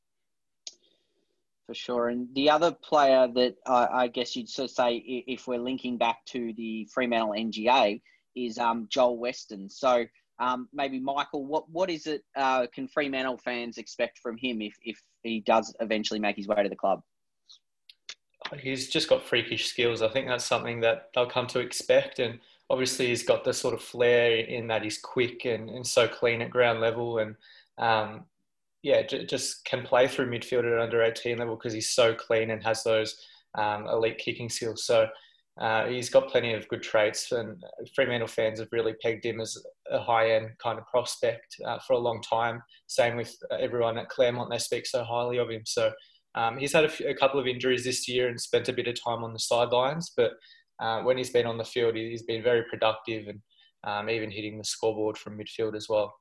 For 1.65 1.73
sure. 1.73 2.07
And 2.07 2.33
the 2.33 2.49
other 2.49 2.71
player 2.71 3.27
that 3.35 3.55
I 3.65 4.07
guess 4.07 4.37
you'd 4.37 4.47
sort 4.47 4.69
of 4.69 4.75
say, 4.75 4.95
if 5.27 5.47
we're 5.47 5.59
linking 5.59 5.97
back 5.97 6.23
to 6.27 6.53
the 6.55 6.87
Fremantle 6.93 7.33
NGA, 7.37 8.01
is 8.37 8.57
um, 8.57 8.87
Joel 8.89 9.17
Weston. 9.17 9.69
So 9.69 10.05
um, 10.39 10.69
maybe 10.73 10.99
Michael, 10.99 11.45
what 11.45 11.69
what 11.69 11.89
is 11.89 12.07
it? 12.07 12.23
Uh, 12.35 12.67
can 12.73 12.87
Fremantle 12.87 13.37
fans 13.37 13.77
expect 13.77 14.19
from 14.19 14.37
him 14.37 14.61
if 14.61 14.75
if 14.83 15.01
he 15.23 15.39
does 15.41 15.75
eventually 15.79 16.19
make 16.19 16.35
his 16.35 16.47
way 16.47 16.61
to 16.61 16.69
the 16.69 16.75
club? 16.75 17.01
He's 18.59 18.89
just 18.89 19.09
got 19.09 19.23
freakish 19.23 19.65
skills. 19.65 20.01
I 20.01 20.07
think 20.07 20.27
that's 20.27 20.45
something 20.45 20.79
that 20.81 21.09
they'll 21.13 21.25
come 21.25 21.47
to 21.47 21.59
expect, 21.59 22.19
and 22.19 22.39
obviously 22.69 23.07
he's 23.07 23.23
got 23.23 23.43
the 23.43 23.53
sort 23.53 23.73
of 23.73 23.81
flair 23.81 24.37
in 24.37 24.67
that 24.67 24.83
he's 24.83 24.99
quick 24.99 25.45
and, 25.45 25.69
and 25.69 25.85
so 25.85 26.07
clean 26.07 26.41
at 26.41 26.51
ground 26.51 26.79
level, 26.79 27.17
and 27.17 27.35
um, 27.79 28.25
yeah, 28.83 29.01
j- 29.01 29.25
just 29.25 29.65
can 29.65 29.83
play 29.83 30.07
through 30.07 30.29
midfield 30.29 30.71
at 30.71 30.79
under 30.79 31.01
18 31.01 31.37
level 31.37 31.55
because 31.55 31.73
he's 31.73 31.89
so 31.89 32.13
clean 32.13 32.51
and 32.51 32.63
has 32.63 32.83
those 32.83 33.19
um, 33.55 33.87
elite 33.87 34.19
kicking 34.19 34.49
skills. 34.49 34.85
So 34.85 35.07
uh, 35.59 35.85
he's 35.87 36.09
got 36.09 36.29
plenty 36.29 36.53
of 36.53 36.67
good 36.67 36.83
traits, 36.83 37.31
and 37.31 37.63
Fremantle 37.95 38.27
fans 38.27 38.59
have 38.59 38.69
really 38.71 38.93
pegged 39.01 39.25
him 39.25 39.41
as 39.41 39.57
a 39.91 39.99
high-end 39.99 40.49
kind 40.61 40.77
of 40.77 40.85
prospect 40.85 41.55
uh, 41.65 41.79
for 41.79 41.93
a 41.93 41.99
long 41.99 42.21
time. 42.21 42.61
Same 42.85 43.17
with 43.17 43.35
everyone 43.59 43.97
at 43.97 44.09
Claremont; 44.09 44.51
they 44.51 44.59
speak 44.59 44.85
so 44.85 45.03
highly 45.03 45.37
of 45.37 45.49
him. 45.49 45.63
So 45.65 45.91
um, 46.35 46.57
he's 46.57 46.73
had 46.73 46.85
a, 46.85 47.13
couple 47.15 47.39
of 47.39 47.47
injuries 47.47 47.83
this 47.83 48.07
year 48.07 48.27
and 48.27 48.39
spent 48.39 48.69
a 48.69 48.73
bit 48.73 48.87
of 48.87 49.03
time 49.03 49.23
on 49.23 49.33
the 49.33 49.39
sidelines, 49.39 50.11
but 50.15 50.33
uh, 50.79 51.01
when 51.01 51.17
he's 51.17 51.31
been 51.31 51.47
on 51.47 51.57
the 51.57 51.63
field, 51.63 51.95
he's 51.95 52.21
been 52.21 52.43
very 52.43 52.63
productive 52.69 53.27
and 53.27 53.41
um, 53.83 54.09
even 54.09 54.29
hitting 54.29 54.59
the 54.59 54.63
scoreboard 54.63 55.17
from 55.17 55.39
midfield 55.39 55.75
as 55.75 55.87
well. 55.89 56.13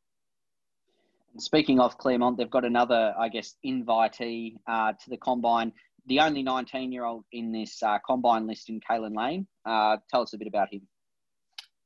Speaking 1.39 1.81
of 1.81 1.99
Claremont, 1.99 2.39
they've 2.39 2.51
got 2.51 2.65
another, 2.65 3.15
I 3.19 3.29
guess, 3.29 3.57
invitee 3.67 4.57
uh, 4.67 4.93
to 4.93 5.11
the 5.11 5.19
combine 5.19 5.73
the 6.07 6.21
only 6.21 6.43
19 6.43 6.93
year 6.93 7.05
old 7.05 7.25
in 7.33 7.53
this 7.53 7.83
uh, 7.83 7.99
combine 8.07 8.47
list 8.47 8.69
in 8.69 8.81
Kalin 8.81 9.17
Lane. 9.17 9.47
Uh, 9.65 9.97
tell 10.11 10.23
us 10.23 10.33
a 10.33 10.39
bit 10.39 10.49
about 10.49 10.73
him. 10.73 10.83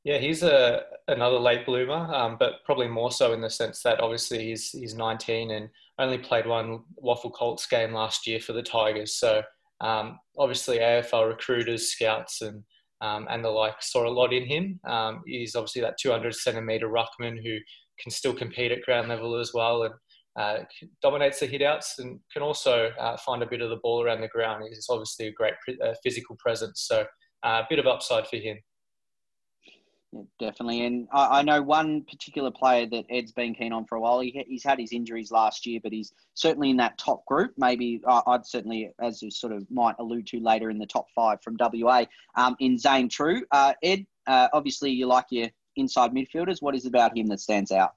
Yeah, 0.04 0.16
he's 0.16 0.42
a 0.42 0.82
another 1.08 1.38
late 1.38 1.66
bloomer, 1.66 2.14
um, 2.14 2.36
but 2.38 2.64
probably 2.64 2.88
more 2.88 3.12
so 3.12 3.34
in 3.34 3.42
the 3.42 3.50
sense 3.50 3.82
that 3.82 4.00
obviously 4.00 4.44
he's 4.44 4.70
he's 4.70 4.94
19 4.94 5.50
and 5.50 5.68
only 5.98 6.16
played 6.16 6.46
one 6.46 6.80
WAFL 7.02 7.34
Colts 7.34 7.66
game 7.66 7.92
last 7.92 8.26
year 8.26 8.40
for 8.40 8.54
the 8.54 8.62
Tigers. 8.62 9.16
So 9.16 9.42
um, 9.80 10.18
obviously 10.38 10.78
AFL 10.78 11.28
recruiters, 11.28 11.88
scouts, 11.92 12.40
and 12.40 12.62
um, 13.02 13.26
and 13.30 13.44
the 13.44 13.50
like 13.50 13.82
saw 13.82 14.06
a 14.06 14.10
lot 14.10 14.32
in 14.32 14.46
him. 14.46 14.80
Um, 14.84 15.22
he's 15.26 15.54
obviously 15.54 15.82
that 15.82 15.98
200 15.98 16.34
centimeter 16.34 16.88
ruckman 16.88 17.42
who 17.42 17.58
can 17.98 18.10
still 18.10 18.34
compete 18.34 18.72
at 18.72 18.82
ground 18.82 19.08
level 19.08 19.38
as 19.38 19.52
well, 19.52 19.82
and 19.82 19.94
uh, 20.38 20.58
dominates 21.02 21.40
the 21.40 21.48
hitouts 21.48 21.98
and 21.98 22.20
can 22.32 22.42
also 22.42 22.90
uh, 23.00 23.16
find 23.18 23.42
a 23.42 23.46
bit 23.46 23.60
of 23.60 23.70
the 23.70 23.78
ball 23.82 24.02
around 24.02 24.20
the 24.20 24.28
ground. 24.28 24.64
He's 24.68 24.86
obviously 24.88 25.26
a 25.26 25.32
great 25.32 25.54
uh, 25.84 25.94
physical 26.02 26.36
presence, 26.38 26.86
so 26.86 27.04
uh, 27.42 27.62
a 27.62 27.66
bit 27.68 27.78
of 27.78 27.86
upside 27.86 28.26
for 28.26 28.36
him. 28.36 28.58
Yeah, 30.12 30.22
definitely, 30.40 30.84
and 30.86 31.06
I, 31.12 31.38
I, 31.38 31.42
know 31.42 31.62
one 31.62 32.02
particular 32.02 32.50
player 32.50 32.84
that 32.86 33.04
Ed's 33.10 33.30
been 33.30 33.54
keen 33.54 33.72
on 33.72 33.84
for 33.84 33.94
a 33.94 34.00
while. 34.00 34.18
He, 34.18 34.44
he's 34.48 34.64
had 34.64 34.80
his 34.80 34.92
injuries 34.92 35.30
last 35.30 35.64
year, 35.66 35.78
but 35.80 35.92
he's 35.92 36.12
certainly 36.34 36.70
in 36.70 36.76
that 36.78 36.98
top 36.98 37.24
group. 37.26 37.52
Maybe 37.56 38.00
I'd 38.08 38.44
certainly, 38.44 38.90
as 39.00 39.22
you 39.22 39.30
sort 39.30 39.52
of 39.52 39.64
might 39.70 39.94
allude 40.00 40.26
to 40.28 40.40
later, 40.40 40.68
in 40.68 40.78
the 40.78 40.86
top 40.86 41.06
five 41.14 41.38
from 41.42 41.56
WA. 41.60 42.06
Um, 42.34 42.56
in 42.58 42.76
Zane 42.76 43.08
True. 43.08 43.44
uh, 43.52 43.74
Ed, 43.84 44.04
uh, 44.26 44.48
obviously 44.52 44.90
you 44.90 45.06
like 45.06 45.26
your 45.30 45.48
inside 45.76 46.10
midfielders. 46.10 46.60
What 46.60 46.74
is 46.74 46.86
about 46.86 47.16
him 47.16 47.26
that 47.28 47.38
stands 47.38 47.70
out? 47.70 47.92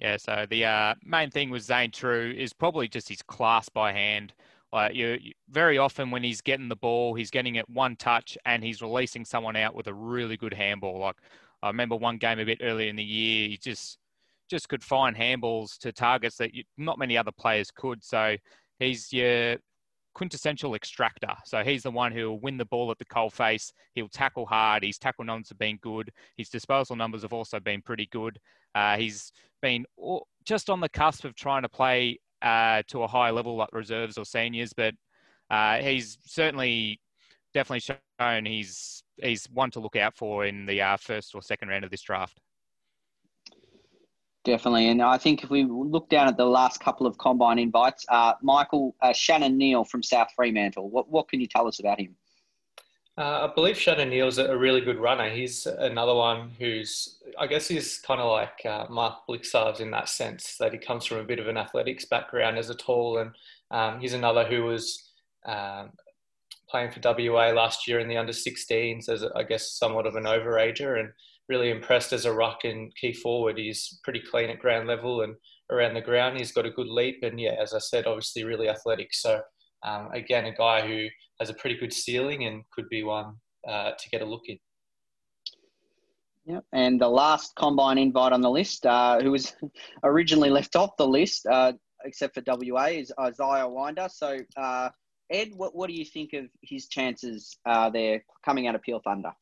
Yeah, 0.00 0.16
so 0.16 0.46
the 0.48 0.64
uh, 0.64 0.94
main 1.04 1.30
thing 1.30 1.50
with 1.50 1.62
Zane 1.62 1.90
True 1.90 2.34
is 2.36 2.54
probably 2.54 2.88
just 2.88 3.08
his 3.08 3.20
class 3.20 3.68
by 3.68 3.92
hand. 3.92 4.32
Like 4.72 4.94
you, 4.94 5.18
very 5.50 5.76
often 5.76 6.10
when 6.10 6.22
he's 6.22 6.40
getting 6.40 6.68
the 6.68 6.76
ball, 6.76 7.14
he's 7.14 7.30
getting 7.30 7.56
it 7.56 7.68
one 7.68 7.96
touch 7.96 8.38
and 8.46 8.64
he's 8.64 8.80
releasing 8.80 9.26
someone 9.26 9.56
out 9.56 9.74
with 9.74 9.88
a 9.88 9.94
really 9.94 10.38
good 10.38 10.54
handball. 10.54 10.98
Like 11.00 11.16
I 11.62 11.68
remember 11.68 11.96
one 11.96 12.16
game 12.16 12.38
a 12.38 12.46
bit 12.46 12.60
earlier 12.62 12.88
in 12.88 12.96
the 12.96 13.04
year, 13.04 13.50
he 13.50 13.58
just 13.58 13.98
just 14.48 14.70
could 14.70 14.82
find 14.82 15.14
handballs 15.14 15.76
to 15.78 15.92
targets 15.92 16.36
that 16.38 16.54
you, 16.54 16.64
not 16.78 16.98
many 16.98 17.18
other 17.18 17.32
players 17.32 17.70
could. 17.70 18.02
So 18.02 18.36
he's 18.78 19.12
your 19.12 19.56
quintessential 20.14 20.74
extractor. 20.74 21.32
So 21.44 21.62
he's 21.62 21.82
the 21.82 21.90
one 21.90 22.12
who 22.12 22.28
will 22.30 22.40
win 22.40 22.56
the 22.56 22.64
ball 22.64 22.90
at 22.90 22.98
the 22.98 23.04
coal 23.04 23.30
face. 23.30 23.72
He'll 23.94 24.08
tackle 24.08 24.46
hard. 24.46 24.84
His 24.84 24.98
tackle 24.98 25.24
numbers 25.24 25.48
have 25.48 25.58
been 25.58 25.78
good. 25.78 26.10
His 26.36 26.48
disposal 26.48 26.96
numbers 26.96 27.22
have 27.22 27.32
also 27.32 27.60
been 27.60 27.82
pretty 27.82 28.08
good. 28.10 28.38
Uh, 28.74 28.96
he's 28.96 29.32
been 29.62 29.84
just 30.44 30.70
on 30.70 30.80
the 30.80 30.88
cusp 30.88 31.24
of 31.24 31.34
trying 31.34 31.62
to 31.62 31.68
play 31.68 32.18
uh, 32.42 32.82
to 32.88 33.02
a 33.02 33.08
high 33.08 33.30
level 33.30 33.56
like 33.56 33.72
reserves 33.72 34.16
or 34.18 34.24
seniors, 34.24 34.72
but 34.72 34.94
uh, 35.50 35.78
he's 35.78 36.18
certainly 36.24 37.00
definitely 37.52 37.94
shown 38.20 38.46
he's 38.46 39.02
he's 39.16 39.46
one 39.52 39.70
to 39.72 39.80
look 39.80 39.96
out 39.96 40.16
for 40.16 40.46
in 40.46 40.66
the 40.66 40.80
uh, 40.80 40.96
first 40.96 41.34
or 41.34 41.42
second 41.42 41.68
round 41.68 41.84
of 41.84 41.90
this 41.90 42.02
draft. 42.02 42.40
Definitely, 44.44 44.88
and 44.88 45.02
I 45.02 45.18
think 45.18 45.44
if 45.44 45.50
we 45.50 45.64
look 45.64 46.08
down 46.08 46.26
at 46.26 46.38
the 46.38 46.46
last 46.46 46.80
couple 46.80 47.06
of 47.06 47.18
combine 47.18 47.58
invites, 47.58 48.06
uh, 48.08 48.32
Michael 48.40 48.96
uh, 49.02 49.12
Shannon 49.12 49.58
Neale 49.58 49.84
from 49.84 50.02
South 50.02 50.28
Fremantle. 50.34 50.88
What 50.88 51.10
what 51.10 51.28
can 51.28 51.40
you 51.40 51.46
tell 51.46 51.68
us 51.68 51.78
about 51.78 52.00
him? 52.00 52.16
Uh, 53.18 53.46
I 53.50 53.54
believe 53.54 53.76
Shannon 53.76 54.08
Neale's 54.08 54.38
a 54.38 54.56
really 54.56 54.80
good 54.80 54.98
runner. 54.98 55.28
He's 55.28 55.66
another 55.66 56.14
one 56.14 56.52
who's, 56.58 57.18
I 57.38 57.46
guess, 57.48 57.68
he's 57.68 57.98
kind 57.98 58.18
of 58.18 58.30
like 58.30 58.64
uh, 58.64 58.86
Mark 58.88 59.26
Blicavs 59.28 59.80
in 59.80 59.90
that 59.90 60.08
sense 60.08 60.56
that 60.58 60.72
he 60.72 60.78
comes 60.78 61.04
from 61.04 61.18
a 61.18 61.24
bit 61.24 61.38
of 61.38 61.46
an 61.46 61.58
athletics 61.58 62.06
background 62.06 62.56
as 62.56 62.70
a 62.70 62.74
tall, 62.74 63.18
and 63.18 63.32
um, 63.70 64.00
he's 64.00 64.14
another 64.14 64.44
who 64.44 64.62
was 64.62 65.10
um, 65.44 65.90
playing 66.70 66.92
for 66.92 67.00
WA 67.02 67.50
last 67.50 67.86
year 67.86 67.98
in 67.98 68.08
the 68.08 68.16
under 68.16 68.32
16s 68.32 69.10
as, 69.10 69.22
I 69.36 69.42
guess, 69.42 69.72
somewhat 69.72 70.06
of 70.06 70.16
an 70.16 70.24
overager 70.24 70.98
and 70.98 71.10
really 71.50 71.70
impressed 71.70 72.12
as 72.12 72.24
a 72.24 72.32
ruck 72.32 72.60
and 72.64 72.94
key 72.96 73.12
forward. 73.12 73.58
He's 73.58 73.98
pretty 74.04 74.20
clean 74.30 74.48
at 74.48 74.60
ground 74.60 74.86
level 74.86 75.22
and 75.22 75.34
around 75.70 75.94
the 75.94 76.00
ground. 76.00 76.38
He's 76.38 76.52
got 76.52 76.64
a 76.64 76.70
good 76.70 76.86
leap 76.86 77.18
and, 77.22 77.38
yeah, 77.38 77.56
as 77.60 77.74
I 77.74 77.80
said, 77.80 78.06
obviously 78.06 78.44
really 78.44 78.68
athletic. 78.68 79.08
So, 79.12 79.40
um, 79.84 80.10
again, 80.12 80.46
a 80.46 80.54
guy 80.54 80.86
who 80.86 81.08
has 81.40 81.50
a 81.50 81.54
pretty 81.54 81.76
good 81.76 81.92
ceiling 81.92 82.44
and 82.44 82.62
could 82.72 82.88
be 82.88 83.02
one 83.02 83.34
uh, 83.68 83.90
to 83.98 84.10
get 84.10 84.22
a 84.22 84.24
look 84.24 84.42
in. 84.46 84.58
Yep. 86.46 86.64
And 86.72 87.00
the 87.00 87.08
last 87.08 87.54
combine 87.56 87.98
invite 87.98 88.32
on 88.32 88.40
the 88.40 88.50
list, 88.50 88.86
uh, 88.86 89.20
who 89.20 89.32
was 89.32 89.54
originally 90.04 90.50
left 90.50 90.76
off 90.76 90.96
the 90.96 91.06
list, 91.06 91.46
uh, 91.46 91.72
except 92.04 92.34
for 92.34 92.42
WA, 92.46 92.86
is 92.86 93.12
Isaiah 93.20 93.68
Winder. 93.68 94.08
So, 94.08 94.38
uh, 94.56 94.90
Ed, 95.30 95.48
what, 95.56 95.74
what 95.74 95.88
do 95.88 95.94
you 95.94 96.04
think 96.04 96.32
of 96.32 96.46
his 96.62 96.86
chances 96.88 97.58
uh, 97.66 97.90
there 97.90 98.24
coming 98.44 98.68
out 98.68 98.76
of 98.76 98.82
Peel 98.82 99.00
Thunder? 99.04 99.32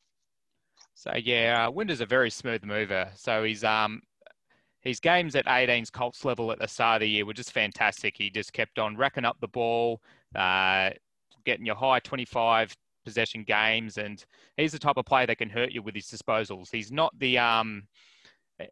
So 0.99 1.13
yeah, 1.15 1.65
uh, 1.65 1.71
Winder's 1.71 2.01
a 2.01 2.05
very 2.05 2.29
smooth 2.29 2.65
mover. 2.65 3.09
So 3.15 3.45
he's 3.45 3.63
um 3.63 4.01
his 4.81 4.99
games 4.99 5.33
at 5.33 5.45
18's 5.45 5.89
Colts 5.89 6.25
level 6.25 6.51
at 6.51 6.59
the 6.59 6.67
start 6.67 6.97
of 6.97 7.01
the 7.01 7.09
year 7.09 7.25
were 7.25 7.33
just 7.33 7.53
fantastic. 7.53 8.15
He 8.17 8.29
just 8.29 8.51
kept 8.51 8.77
on 8.79 8.97
racking 8.97 9.23
up 9.23 9.37
the 9.39 9.47
ball, 9.47 10.01
uh, 10.35 10.89
getting 11.45 11.65
your 11.65 11.75
high 11.75 11.99
25 11.99 12.75
possession 13.05 13.43
games, 13.45 13.97
and 13.97 14.25
he's 14.57 14.73
the 14.73 14.79
type 14.79 14.97
of 14.97 15.05
player 15.05 15.25
that 15.25 15.37
can 15.37 15.49
hurt 15.49 15.71
you 15.71 15.81
with 15.81 15.95
his 15.95 16.07
disposals. 16.07 16.69
He's 16.69 16.91
not 16.91 17.17
the 17.17 17.37
um 17.37 17.83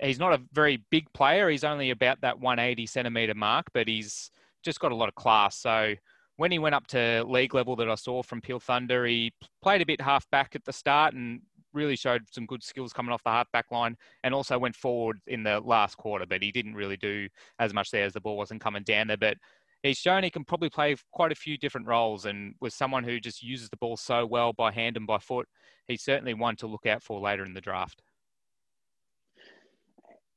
he's 0.02 0.20
not 0.20 0.34
a 0.34 0.42
very 0.52 0.84
big 0.92 1.12
player. 1.14 1.48
He's 1.48 1.64
only 1.64 1.92
about 1.92 2.20
that 2.22 2.42
180 2.42 2.86
centimeter 2.88 3.36
mark, 3.36 3.68
but 3.74 3.88
he's 3.88 4.32
just 4.64 4.82
got 4.82 4.92
a 4.92 4.96
lot 4.96 5.08
of 5.08 5.16
class. 5.16 5.58
So 5.58 5.96
when 6.36 6.52
he 6.52 6.60
went 6.60 6.76
up 6.76 6.88
to 6.88 7.24
league 7.26 7.54
level 7.54 7.78
that 7.78 7.90
I 7.90 7.96
saw 7.96 8.22
from 8.22 8.42
Peel 8.42 8.60
Thunder, 8.60 9.06
he 9.06 9.32
played 9.62 9.82
a 9.82 9.86
bit 9.86 10.02
half 10.02 10.30
back 10.30 10.56
at 10.56 10.66
the 10.66 10.74
start 10.74 11.14
and 11.14 11.40
really 11.78 11.96
showed 11.96 12.24
some 12.32 12.46
good 12.46 12.64
skills 12.64 12.92
coming 12.92 13.14
off 13.14 13.24
the 13.24 13.30
half 13.30 13.52
back 13.52 13.72
line 13.72 13.96
and 14.24 14.34
also 14.34 14.58
went 14.58 14.76
forward 14.76 15.20
in 15.28 15.44
the 15.44 15.60
last 15.62 15.96
quarter, 15.96 16.26
but 16.26 16.44
he 16.44 16.52
didn't 16.52 16.74
really 16.74 16.98
do 16.98 17.28
as 17.60 17.74
much 17.74 17.92
there 17.92 18.06
as 18.06 18.14
the 18.14 18.22
ball 18.22 18.36
wasn't 18.36 18.62
coming 18.62 18.84
down 18.84 19.08
there. 19.08 19.18
But 19.18 19.38
he's 19.84 19.98
shown 19.98 20.24
he 20.24 20.30
can 20.30 20.44
probably 20.44 20.70
play 20.70 20.96
quite 21.12 21.32
a 21.32 21.36
few 21.36 21.58
different 21.58 21.88
roles 21.88 22.26
and 22.26 22.56
was 22.60 22.74
someone 22.74 23.04
who 23.04 23.20
just 23.20 23.44
uses 23.44 23.70
the 23.70 23.78
ball 23.78 23.98
so 23.98 24.26
well 24.26 24.54
by 24.54 24.72
hand 24.72 24.98
and 24.98 25.08
by 25.08 25.20
foot. 25.20 25.48
He's 25.88 26.04
certainly 26.04 26.34
one 26.34 26.56
to 26.58 26.68
look 26.68 26.86
out 26.86 27.04
for 27.04 27.20
later 27.20 27.46
in 27.46 27.54
the 27.54 27.62
draft. 27.62 28.02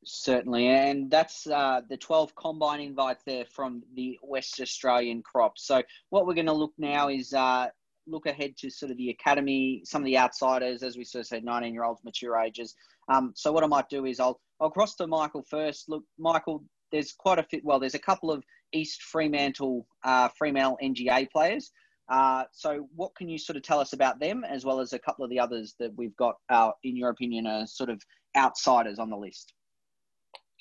Certainly, 0.02 0.66
and 0.66 1.10
that's 1.10 1.46
uh, 1.46 1.82
the 1.90 1.96
12 1.96 2.34
combine 2.34 2.80
invites 2.80 3.22
there 3.24 3.44
from 3.44 3.82
the 3.94 4.18
West 4.22 4.58
Australian 4.58 5.22
crop. 5.22 5.58
So, 5.58 5.82
what 6.08 6.26
we're 6.26 6.34
going 6.34 6.46
to 6.46 6.54
look 6.54 6.72
now 6.78 7.10
is 7.10 7.34
uh, 7.34 7.68
look 8.10 8.26
ahead 8.26 8.56
to 8.58 8.70
sort 8.70 8.90
of 8.90 8.96
the 8.96 9.10
academy, 9.10 9.82
some 9.84 10.02
of 10.02 10.06
the 10.06 10.18
outsiders, 10.18 10.82
as 10.82 10.96
we 10.96 11.04
sort 11.04 11.20
of 11.20 11.26
said, 11.26 11.44
19 11.44 11.72
year 11.72 11.84
olds, 11.84 12.04
mature 12.04 12.38
ages. 12.38 12.74
Um, 13.08 13.32
so, 13.34 13.52
what 13.52 13.64
I 13.64 13.66
might 13.66 13.88
do 13.88 14.04
is 14.06 14.20
I'll, 14.20 14.40
I'll 14.60 14.70
cross 14.70 14.94
to 14.96 15.06
Michael 15.06 15.44
first. 15.48 15.88
Look, 15.88 16.04
Michael, 16.18 16.64
there's 16.92 17.12
quite 17.12 17.38
a 17.38 17.42
fit, 17.44 17.64
well, 17.64 17.80
there's 17.80 17.94
a 17.94 18.00
couple 18.00 18.30
of 18.30 18.44
East 18.72 19.02
Fremantle, 19.02 19.86
uh, 20.04 20.28
Fremantle 20.36 20.78
NGA 20.82 21.30
players. 21.30 21.70
Uh, 22.08 22.44
so, 22.52 22.88
what 22.94 23.14
can 23.14 23.28
you 23.28 23.38
sort 23.38 23.56
of 23.56 23.62
tell 23.62 23.80
us 23.80 23.92
about 23.92 24.18
them, 24.20 24.44
as 24.44 24.64
well 24.64 24.80
as 24.80 24.92
a 24.92 24.98
couple 24.98 25.24
of 25.24 25.30
the 25.30 25.38
others 25.38 25.74
that 25.78 25.92
we've 25.96 26.16
got, 26.16 26.36
uh, 26.48 26.70
in 26.82 26.96
your 26.96 27.10
opinion, 27.10 27.46
are 27.46 27.66
sort 27.66 27.90
of 27.90 28.02
outsiders 28.36 28.98
on 28.98 29.10
the 29.10 29.16
list? 29.16 29.52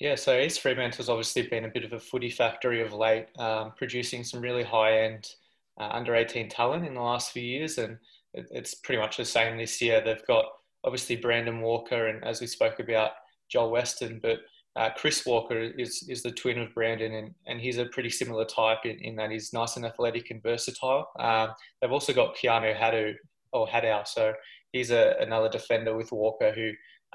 Yeah, 0.00 0.14
so 0.14 0.38
East 0.38 0.62
Fremantle's 0.62 1.10
obviously 1.10 1.42
been 1.42 1.66
a 1.66 1.68
bit 1.68 1.84
of 1.84 1.92
a 1.92 2.00
footy 2.00 2.30
factory 2.30 2.80
of 2.80 2.94
late, 2.94 3.26
um, 3.38 3.72
producing 3.76 4.24
some 4.24 4.40
really 4.40 4.62
high 4.62 5.02
end 5.02 5.34
uh, 5.80 5.88
under 5.92 6.14
18 6.14 6.48
talent 6.48 6.86
in 6.86 6.94
the 6.94 7.00
last 7.00 7.32
few 7.32 7.42
years. 7.42 7.78
And 7.78 7.96
it, 8.34 8.46
it's 8.50 8.74
pretty 8.74 9.00
much 9.00 9.16
the 9.16 9.24
same 9.24 9.56
this 9.56 9.80
year. 9.80 10.02
They've 10.04 10.26
got 10.26 10.44
obviously 10.84 11.16
Brandon 11.16 11.60
Walker, 11.60 12.08
and 12.08 12.24
as 12.24 12.40
we 12.40 12.46
spoke 12.46 12.78
about, 12.78 13.12
Joel 13.50 13.70
Weston, 13.72 14.20
but 14.22 14.38
uh, 14.76 14.90
Chris 14.96 15.26
Walker 15.26 15.58
is, 15.60 16.04
is 16.08 16.22
the 16.22 16.30
twin 16.30 16.58
of 16.58 16.72
Brandon, 16.74 17.12
and, 17.14 17.34
and 17.46 17.60
he's 17.60 17.78
a 17.78 17.86
pretty 17.86 18.10
similar 18.10 18.44
type 18.44 18.78
in, 18.84 18.98
in 19.00 19.16
that 19.16 19.30
he's 19.30 19.52
nice 19.52 19.76
and 19.76 19.84
athletic 19.84 20.30
and 20.30 20.42
versatile. 20.42 21.08
Um, 21.18 21.48
they've 21.80 21.90
also 21.90 22.12
got 22.12 22.36
Keanu 22.36 22.78
Hadu, 22.78 23.14
or 23.52 23.66
Hadau, 23.66 24.06
so 24.06 24.32
he's 24.72 24.92
a, 24.92 25.16
another 25.20 25.48
defender 25.48 25.96
with 25.96 26.12
Walker 26.12 26.52
who 26.52 26.70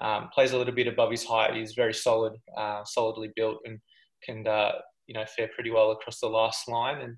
um, 0.05 0.29
plays 0.33 0.51
a 0.51 0.57
little 0.57 0.73
bit 0.73 0.87
above 0.87 1.11
his 1.11 1.23
height. 1.23 1.55
He's 1.55 1.73
very 1.73 1.93
solid, 1.93 2.33
uh, 2.57 2.83
solidly 2.83 3.31
built, 3.35 3.59
and 3.63 3.79
can 4.23 4.45
uh, 4.45 4.73
you 5.07 5.13
know 5.13 5.25
fare 5.37 5.49
pretty 5.55 5.71
well 5.71 5.91
across 5.91 6.19
the 6.19 6.27
last 6.27 6.67
line. 6.67 7.01
And 7.01 7.15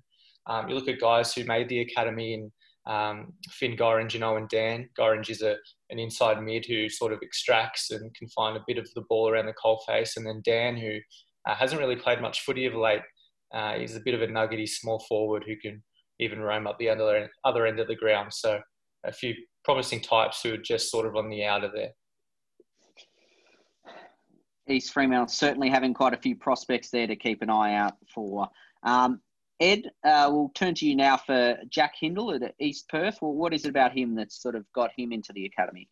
um, 0.48 0.68
you 0.68 0.74
look 0.74 0.88
at 0.88 1.00
guys 1.00 1.32
who 1.32 1.44
made 1.44 1.68
the 1.68 1.80
academy 1.80 2.34
and 2.34 2.52
um, 2.88 3.32
Finn 3.50 3.76
Gorringe 3.76 4.14
and 4.14 4.48
Dan. 4.48 4.88
Gorringe 4.98 5.30
is 5.30 5.42
a, 5.42 5.56
an 5.90 5.98
inside 5.98 6.42
mid 6.42 6.64
who 6.66 6.88
sort 6.88 7.12
of 7.12 7.20
extracts 7.22 7.90
and 7.90 8.14
can 8.14 8.28
find 8.28 8.56
a 8.56 8.64
bit 8.66 8.78
of 8.78 8.88
the 8.94 9.04
ball 9.08 9.28
around 9.28 9.46
the 9.46 9.52
coal 9.52 9.82
face. 9.86 10.16
And 10.16 10.26
then 10.26 10.42
Dan, 10.44 10.76
who 10.76 10.98
uh, 11.46 11.54
hasn't 11.54 11.80
really 11.80 11.96
played 11.96 12.22
much 12.22 12.40
footy 12.40 12.64
of 12.64 12.74
late, 12.74 13.02
uh, 13.54 13.74
a 13.78 14.00
bit 14.04 14.14
of 14.14 14.22
a 14.22 14.26
nuggety 14.26 14.66
small 14.66 14.98
forward 15.00 15.44
who 15.46 15.56
can 15.56 15.82
even 16.18 16.40
roam 16.40 16.66
up 16.66 16.78
the 16.78 16.88
other, 16.88 17.28
other 17.44 17.66
end 17.66 17.78
of 17.78 17.88
the 17.88 17.94
ground. 17.94 18.32
So 18.32 18.60
a 19.04 19.12
few 19.12 19.34
promising 19.64 20.00
types 20.00 20.42
who 20.42 20.54
are 20.54 20.58
just 20.58 20.90
sort 20.90 21.06
of 21.06 21.14
on 21.14 21.28
the 21.28 21.44
outer 21.44 21.70
there. 21.74 21.90
East 24.66 24.92
Fremantle 24.92 25.28
certainly 25.28 25.70
having 25.70 25.94
quite 25.94 26.12
a 26.12 26.18
few 26.18 26.36
prospects 26.36 26.90
there 26.90 27.06
to 27.06 27.16
keep 27.16 27.40
an 27.42 27.50
eye 27.50 27.74
out 27.74 27.94
for. 28.14 28.48
Um, 28.82 29.20
Ed, 29.60 29.90
uh, 30.04 30.28
we'll 30.32 30.50
turn 30.54 30.74
to 30.74 30.86
you 30.86 30.94
now 30.94 31.16
for 31.16 31.56
Jack 31.68 31.94
Hindle 31.98 32.32
at 32.32 32.54
East 32.60 32.88
Perth. 32.88 33.18
Well, 33.20 33.32
what 33.32 33.52
is 33.52 33.64
it 33.64 33.70
about 33.70 33.92
him 33.92 34.14
that's 34.14 34.40
sort 34.40 34.54
of 34.54 34.64
got 34.72 34.90
him 34.96 35.12
into 35.12 35.32
the 35.32 35.46
academy? 35.46 35.88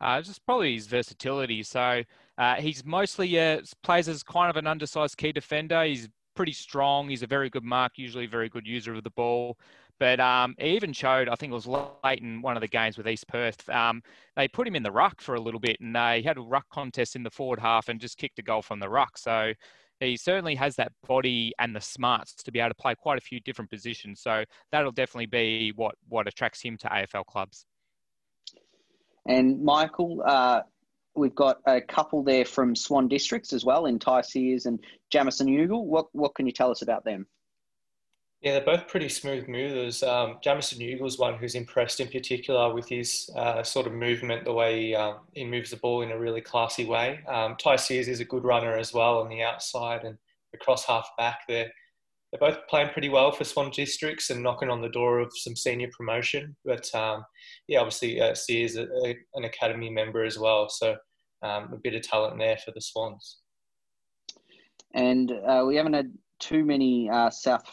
Uh, 0.00 0.22
just 0.22 0.44
probably 0.46 0.74
his 0.74 0.86
versatility. 0.86 1.62
So 1.64 2.02
uh, 2.36 2.54
he's 2.56 2.84
mostly 2.84 3.38
uh, 3.38 3.62
plays 3.82 4.08
as 4.08 4.22
kind 4.22 4.48
of 4.48 4.56
an 4.56 4.66
undersized 4.66 5.16
key 5.16 5.32
defender. 5.32 5.82
He's 5.84 6.08
pretty 6.36 6.52
strong. 6.52 7.08
He's 7.08 7.24
a 7.24 7.26
very 7.26 7.50
good 7.50 7.64
mark, 7.64 7.92
usually 7.96 8.26
a 8.26 8.28
very 8.28 8.48
good 8.48 8.66
user 8.66 8.94
of 8.94 9.02
the 9.02 9.10
ball. 9.10 9.58
But 9.98 10.20
um, 10.20 10.54
he 10.58 10.76
even 10.76 10.92
showed, 10.92 11.28
I 11.28 11.34
think 11.34 11.50
it 11.50 11.54
was 11.54 11.66
late 11.66 12.20
in 12.20 12.40
one 12.40 12.56
of 12.56 12.60
the 12.60 12.68
games 12.68 12.96
with 12.96 13.08
East 13.08 13.26
Perth, 13.26 13.68
um, 13.68 14.00
they 14.36 14.46
put 14.46 14.68
him 14.68 14.76
in 14.76 14.84
the 14.84 14.92
ruck 14.92 15.20
for 15.20 15.34
a 15.34 15.40
little 15.40 15.58
bit 15.58 15.78
and 15.80 15.96
they 15.96 16.22
had 16.22 16.38
a 16.38 16.40
ruck 16.40 16.66
contest 16.70 17.16
in 17.16 17.24
the 17.24 17.30
forward 17.30 17.58
half 17.58 17.88
and 17.88 18.00
just 18.00 18.16
kicked 18.16 18.38
a 18.38 18.42
goal 18.42 18.62
from 18.62 18.78
the 18.78 18.88
ruck. 18.88 19.18
So 19.18 19.52
he 20.00 20.16
certainly 20.16 20.54
has 20.54 20.76
that 20.76 20.92
body 21.06 21.52
and 21.58 21.74
the 21.74 21.80
smarts 21.80 22.34
to 22.42 22.52
be 22.52 22.60
able 22.60 22.70
to 22.70 22.74
play 22.74 22.94
quite 22.94 23.18
a 23.18 23.20
few 23.20 23.40
different 23.40 23.70
positions. 23.70 24.20
So 24.20 24.44
that'll 24.70 24.92
definitely 24.92 25.26
be 25.26 25.72
what, 25.74 25.94
what 26.08 26.28
attracts 26.28 26.62
him 26.62 26.76
to 26.78 26.88
AFL 26.88 27.24
clubs. 27.26 27.66
And 29.26 29.62
Michael, 29.62 30.22
uh, 30.24 30.62
we've 31.14 31.34
got 31.34 31.58
a 31.66 31.80
couple 31.80 32.22
there 32.22 32.44
from 32.44 32.74
Swan 32.74 33.08
Districts 33.08 33.52
as 33.52 33.64
well, 33.64 33.86
in 33.86 33.98
Ty 33.98 34.22
Sears 34.22 34.66
and 34.66 34.78
Jamison 35.10 35.48
Ugle. 35.48 35.84
What, 35.84 36.06
what 36.12 36.34
can 36.34 36.46
you 36.46 36.52
tell 36.52 36.70
us 36.70 36.82
about 36.82 37.04
them? 37.04 37.26
Yeah, 38.40 38.52
they're 38.52 38.76
both 38.76 38.86
pretty 38.86 39.08
smooth 39.08 39.48
movers. 39.48 40.02
Um, 40.04 40.38
Jamison 40.44 40.80
Ugle's 40.80 41.18
one 41.18 41.34
who's 41.34 41.56
impressed 41.56 41.98
in 41.98 42.06
particular 42.06 42.72
with 42.72 42.88
his 42.88 43.28
uh, 43.34 43.64
sort 43.64 43.88
of 43.88 43.92
movement, 43.92 44.44
the 44.44 44.52
way 44.52 44.80
he, 44.80 44.94
um, 44.94 45.16
he 45.32 45.44
moves 45.44 45.70
the 45.70 45.76
ball 45.78 46.02
in 46.02 46.12
a 46.12 46.18
really 46.18 46.40
classy 46.40 46.84
way. 46.84 47.18
Um, 47.26 47.56
Ty 47.56 47.76
Sears 47.76 48.06
is 48.06 48.20
a 48.20 48.24
good 48.24 48.44
runner 48.44 48.76
as 48.76 48.94
well 48.94 49.18
on 49.18 49.28
the 49.28 49.42
outside 49.42 50.04
and 50.04 50.16
across 50.54 50.84
half 50.84 51.10
back. 51.18 51.40
They're, 51.48 51.72
they're 52.30 52.38
both 52.38 52.58
playing 52.68 52.90
pretty 52.90 53.08
well 53.08 53.32
for 53.32 53.42
Swan 53.42 53.70
Districts 53.70 54.30
and 54.30 54.40
knocking 54.40 54.70
on 54.70 54.82
the 54.82 54.90
door 54.90 55.18
of 55.18 55.32
some 55.34 55.56
senior 55.56 55.88
promotion. 55.96 56.54
But 56.64 56.94
um, 56.94 57.24
yeah, 57.66 57.80
obviously 57.80 58.20
uh, 58.20 58.34
Sears 58.34 58.76
is 58.76 58.86
an 59.34 59.44
academy 59.44 59.90
member 59.90 60.22
as 60.22 60.38
well. 60.38 60.68
So 60.68 60.96
um, 61.42 61.72
a 61.72 61.76
bit 61.82 61.94
of 61.94 62.02
talent 62.02 62.38
there 62.38 62.58
for 62.64 62.70
the 62.70 62.80
Swans. 62.80 63.38
And 64.94 65.32
uh, 65.32 65.64
we 65.66 65.74
haven't 65.74 65.94
had 65.94 66.12
too 66.38 66.64
many 66.64 67.10
uh, 67.10 67.30
South 67.30 67.64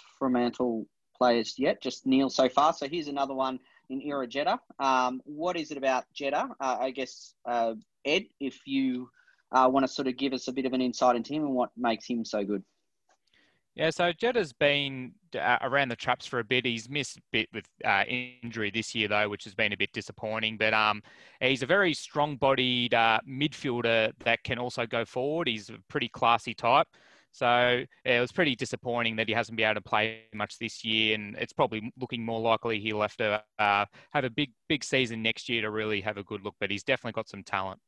Players 1.17 1.55
yet, 1.57 1.81
just 1.81 2.05
Neale 2.05 2.29
so 2.29 2.49
far. 2.49 2.73
So 2.73 2.87
here's 2.89 3.07
another 3.07 3.33
one 3.33 3.57
in 3.89 4.01
Era 4.01 4.27
Jeddah. 4.27 4.59
Um, 4.79 5.21
what 5.23 5.55
is 5.55 5.71
it 5.71 5.77
about 5.77 6.03
Jeddah? 6.13 6.49
Uh, 6.59 6.77
I 6.81 6.91
guess, 6.91 7.35
uh, 7.45 7.75
Ed, 8.03 8.25
if 8.41 8.59
you 8.65 9.09
uh, 9.53 9.69
want 9.71 9.85
to 9.85 9.91
sort 9.91 10.09
of 10.09 10.17
give 10.17 10.33
us 10.33 10.49
a 10.49 10.51
bit 10.51 10.65
of 10.65 10.73
an 10.73 10.81
insight 10.81 11.15
into 11.15 11.33
him 11.33 11.43
and 11.43 11.53
what 11.53 11.69
makes 11.77 12.05
him 12.05 12.25
so 12.25 12.43
good. 12.43 12.63
Yeah, 13.75 13.89
so 13.89 14.13
Jeddah's 14.13 14.53
been 14.53 15.13
uh, 15.37 15.57
around 15.61 15.89
the 15.89 15.97
traps 15.97 16.25
for 16.25 16.39
a 16.39 16.43
bit. 16.45 16.65
He's 16.65 16.89
missed 16.89 17.17
a 17.17 17.21
bit 17.33 17.49
with 17.53 17.65
uh, 17.83 18.03
injury 18.07 18.71
this 18.71 18.95
year, 18.95 19.09
though, 19.09 19.27
which 19.27 19.43
has 19.43 19.53
been 19.53 19.73
a 19.73 19.77
bit 19.77 19.91
disappointing. 19.91 20.57
But 20.57 20.73
um, 20.73 21.01
he's 21.41 21.61
a 21.61 21.65
very 21.65 21.93
strong-bodied 21.93 22.93
uh, 22.93 23.19
midfielder 23.27 24.13
that 24.23 24.43
can 24.45 24.59
also 24.59 24.85
go 24.85 25.03
forward. 25.03 25.49
He's 25.49 25.69
a 25.69 25.77
pretty 25.89 26.07
classy 26.07 26.53
type. 26.53 26.87
So 27.35 27.83
yeah, 28.05 28.17
it 28.17 28.21
was 28.21 28.31
pretty 28.31 28.55
disappointing 28.55 29.17
that 29.17 29.27
he 29.27 29.33
hasn't 29.33 29.57
been 29.57 29.65
able 29.65 29.75
to 29.75 29.81
play 29.81 30.21
much 30.33 30.57
this 30.57 30.85
year, 30.85 31.15
and 31.15 31.35
it's 31.37 31.51
probably 31.51 31.91
looking 31.99 32.23
more 32.23 32.39
likely 32.39 32.79
he'll 32.79 33.01
have 33.01 33.17
to 33.17 33.43
uh, 33.59 33.85
have 34.13 34.23
a 34.23 34.29
big, 34.29 34.53
big 34.69 34.85
season 34.85 35.21
next 35.21 35.49
year 35.49 35.61
to 35.61 35.69
really 35.69 35.99
have 35.99 36.15
a 36.15 36.23
good 36.23 36.41
look. 36.45 36.55
But 36.61 36.71
he's 36.71 36.83
definitely 36.83 37.11
got 37.11 37.27
some 37.27 37.43
talent. 37.43 37.81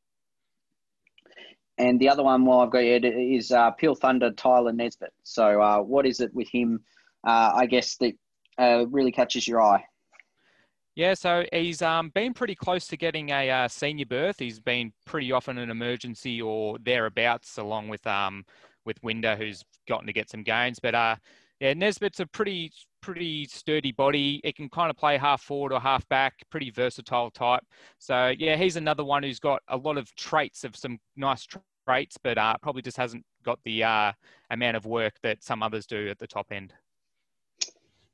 And 1.77 1.97
the 1.97 2.09
other 2.09 2.23
one, 2.23 2.43
while 2.43 2.59
I've 2.59 2.71
got 2.71 2.79
you, 2.79 2.95
is 2.95 3.53
uh, 3.53 3.71
Peel 3.71 3.95
Thunder 3.95 4.31
Tyler 4.31 4.73
Nesbitt. 4.73 5.13
So, 5.23 5.61
uh, 5.61 5.79
what 5.79 6.05
is 6.05 6.19
it 6.19 6.33
with 6.33 6.49
him? 6.51 6.81
Uh, 7.25 7.51
I 7.55 7.67
guess 7.67 7.95
that 7.97 8.15
uh, 8.57 8.85
really 8.89 9.13
catches 9.13 9.47
your 9.47 9.61
eye. 9.61 9.85
Yeah, 10.95 11.13
so 11.13 11.45
he's 11.53 11.81
um, 11.81 12.09
been 12.09 12.33
pretty 12.33 12.55
close 12.55 12.87
to 12.87 12.97
getting 12.97 13.29
a 13.29 13.49
uh, 13.49 13.67
senior 13.69 14.07
berth. 14.07 14.39
He's 14.39 14.59
been 14.59 14.91
pretty 15.05 15.31
often 15.31 15.57
an 15.57 15.69
emergency 15.69 16.41
or 16.41 16.79
thereabouts, 16.79 17.57
along 17.57 17.87
with 17.87 18.05
um, 18.07 18.43
with 18.87 19.01
Winder, 19.03 19.35
who's 19.35 19.63
gotten 19.87 20.07
to 20.07 20.13
get 20.13 20.31
some 20.31 20.41
gains. 20.41 20.79
But 20.79 20.95
uh, 20.95 21.17
yeah, 21.59 21.73
Nesbitt's 21.73 22.19
a 22.19 22.25
pretty 22.25 22.71
pretty 23.01 23.45
sturdy 23.45 23.91
body. 23.91 24.41
It 24.43 24.55
can 24.55 24.69
kind 24.69 24.89
of 24.89 24.97
play 24.97 25.17
half 25.17 25.41
forward 25.41 25.71
or 25.71 25.79
half 25.79 26.07
back, 26.09 26.33
pretty 26.49 26.71
versatile 26.71 27.29
type. 27.29 27.63
So 27.99 28.33
yeah, 28.37 28.55
he's 28.55 28.75
another 28.75 29.03
one 29.03 29.21
who's 29.21 29.39
got 29.39 29.61
a 29.67 29.77
lot 29.77 29.97
of 29.97 30.13
traits 30.15 30.63
of 30.63 30.75
some 30.75 30.97
nice 31.15 31.47
traits, 31.87 32.17
but 32.21 32.37
uh, 32.37 32.55
probably 32.61 32.81
just 32.81 32.97
hasn't 32.97 33.23
got 33.43 33.59
the 33.63 33.83
uh, 33.83 34.11
amount 34.49 34.77
of 34.77 34.85
work 34.85 35.13
that 35.23 35.43
some 35.43 35.61
others 35.61 35.85
do 35.85 36.09
at 36.09 36.17
the 36.19 36.27
top 36.27 36.47
end. 36.51 36.73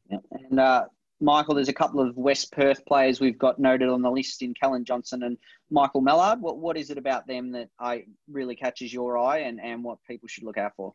And 0.09 0.59
uh, 0.59 0.85
Michael, 1.21 1.55
there's 1.55 1.69
a 1.69 1.73
couple 1.73 2.01
of 2.01 2.17
West 2.17 2.51
Perth 2.51 2.85
players 2.85 3.19
we've 3.19 3.37
got 3.37 3.59
noted 3.59 3.89
on 3.89 4.01
the 4.01 4.11
list 4.11 4.41
in 4.41 4.53
Callan 4.53 4.83
Johnson 4.83 5.23
and 5.23 5.37
Michael 5.69 6.01
Mallard. 6.01 6.41
What 6.41 6.57
what 6.57 6.77
is 6.77 6.89
it 6.89 6.97
about 6.97 7.27
them 7.27 7.51
that 7.53 7.69
I 7.79 8.05
really 8.29 8.55
catches 8.55 8.93
your 8.93 9.17
eye 9.17 9.39
and, 9.39 9.59
and 9.61 9.83
what 9.83 9.99
people 10.07 10.27
should 10.27 10.43
look 10.43 10.57
out 10.57 10.73
for? 10.75 10.93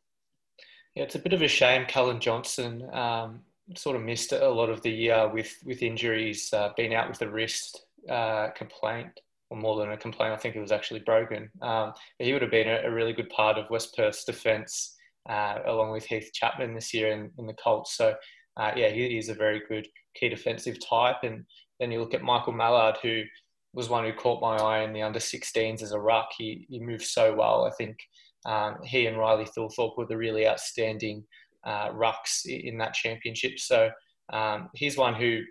Yeah, 0.94 1.04
it's 1.04 1.14
a 1.14 1.20
bit 1.20 1.32
of 1.32 1.42
a 1.42 1.48
shame. 1.48 1.86
Callan 1.86 2.20
Johnson 2.20 2.88
um, 2.92 3.40
sort 3.76 3.96
of 3.96 4.02
missed 4.02 4.32
a 4.32 4.48
lot 4.48 4.70
of 4.70 4.82
the 4.82 4.90
year 4.90 5.28
with 5.28 5.54
with 5.64 5.82
injuries, 5.82 6.52
uh, 6.52 6.70
being 6.76 6.94
out 6.94 7.08
with 7.08 7.22
a 7.22 7.30
wrist 7.30 7.84
uh, 8.08 8.48
complaint 8.50 9.20
or 9.50 9.58
more 9.58 9.78
than 9.78 9.92
a 9.92 9.96
complaint. 9.96 10.32
I 10.32 10.36
think 10.36 10.56
it 10.56 10.60
was 10.60 10.72
actually 10.72 11.00
broken. 11.00 11.50
Um, 11.62 11.92
he 12.18 12.32
would 12.32 12.42
have 12.42 12.50
been 12.50 12.68
a, 12.68 12.82
a, 12.86 12.90
really 12.90 13.12
good 13.12 13.30
part 13.30 13.56
of 13.56 13.70
West 13.70 13.96
Perth's 13.96 14.24
defence, 14.24 14.94
uh, 15.28 15.58
along 15.66 15.92
with 15.92 16.04
Heath 16.04 16.30
Chapman 16.32 16.74
this 16.74 16.92
year 16.92 17.12
in, 17.12 17.30
in 17.38 17.46
the 17.46 17.54
Colts. 17.54 17.96
So, 17.96 18.14
uh, 18.56 18.72
yeah, 18.76 18.90
he 18.90 19.18
is 19.18 19.28
a 19.28 19.34
very 19.34 19.62
good 19.68 19.88
key 20.18 20.28
defensive 20.28 20.78
type. 20.84 21.18
And 21.22 21.44
then 21.80 21.90
you 21.90 22.00
look 22.00 22.14
at 22.14 22.22
Michael 22.22 22.52
Mallard, 22.52 22.96
who 23.02 23.22
was 23.72 23.88
one 23.88 24.04
who 24.04 24.12
caught 24.12 24.40
my 24.40 24.56
eye 24.56 24.80
in 24.80 24.92
the 24.92 25.02
under 25.02 25.18
16s 25.18 25.82
as 25.82 25.92
a 25.92 26.00
ruck. 26.00 26.30
He, 26.36 26.66
he 26.68 26.80
moves 26.80 27.10
so 27.10 27.34
well. 27.34 27.64
I 27.64 27.70
think 27.70 27.98
um, 28.46 28.76
he 28.84 29.06
and 29.06 29.18
Riley 29.18 29.44
Thilthorpe 29.44 29.96
were 29.96 30.06
the 30.06 30.16
really 30.16 30.48
outstanding 30.48 31.24
uh, 31.64 31.90
rucks 31.90 32.46
in 32.46 32.78
that 32.78 32.94
championship. 32.94 33.58
So 33.58 33.90
um, 34.32 34.70
he's 34.74 34.96
one 34.96 35.14
who 35.14 35.42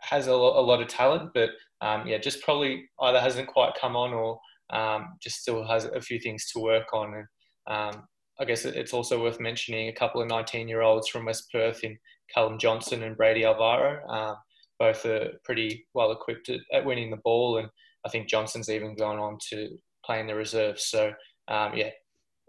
has 0.00 0.26
a 0.26 0.34
lot, 0.34 0.58
a 0.58 0.62
lot 0.62 0.80
of 0.80 0.88
talent, 0.88 1.30
but 1.34 1.50
um, 1.80 2.06
yeah, 2.06 2.18
just 2.18 2.42
probably 2.42 2.88
either 3.00 3.20
hasn't 3.20 3.48
quite 3.48 3.72
come 3.80 3.96
on 3.96 4.12
or 4.12 4.38
um, 4.70 5.16
just 5.20 5.40
still 5.40 5.66
has 5.66 5.84
a 5.84 6.00
few 6.00 6.18
things 6.18 6.50
to 6.52 6.60
work 6.60 6.92
on. 6.92 7.14
And 7.14 7.26
um, 7.66 8.04
I 8.40 8.44
guess 8.44 8.64
it's 8.64 8.94
also 8.94 9.22
worth 9.22 9.40
mentioning 9.40 9.88
a 9.88 9.92
couple 9.92 10.20
of 10.22 10.28
19 10.28 10.68
year 10.68 10.82
olds 10.82 11.08
from 11.08 11.26
West 11.26 11.50
Perth 11.52 11.84
in 11.84 11.98
Callum 12.34 12.58
Johnson 12.58 13.02
and 13.02 13.16
Brady 13.16 13.44
Alvaro. 13.44 14.06
Um, 14.08 14.36
both 14.78 15.04
are 15.06 15.30
pretty 15.44 15.86
well 15.94 16.12
equipped 16.12 16.48
at, 16.48 16.60
at, 16.72 16.84
winning 16.84 17.10
the 17.10 17.18
ball, 17.18 17.58
and 17.58 17.68
I 18.04 18.08
think 18.08 18.28
Johnson's 18.28 18.68
even 18.68 18.96
gone 18.96 19.18
on 19.18 19.38
to 19.50 19.68
play 20.04 20.18
in 20.18 20.26
the 20.26 20.34
reserves. 20.34 20.86
So, 20.86 21.12
um, 21.48 21.72
yeah, 21.74 21.90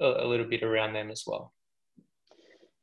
a, 0.01 0.05
a, 0.05 0.27
little 0.27 0.47
bit 0.47 0.63
around 0.63 0.93
them 0.93 1.11
as 1.11 1.23
well. 1.27 1.53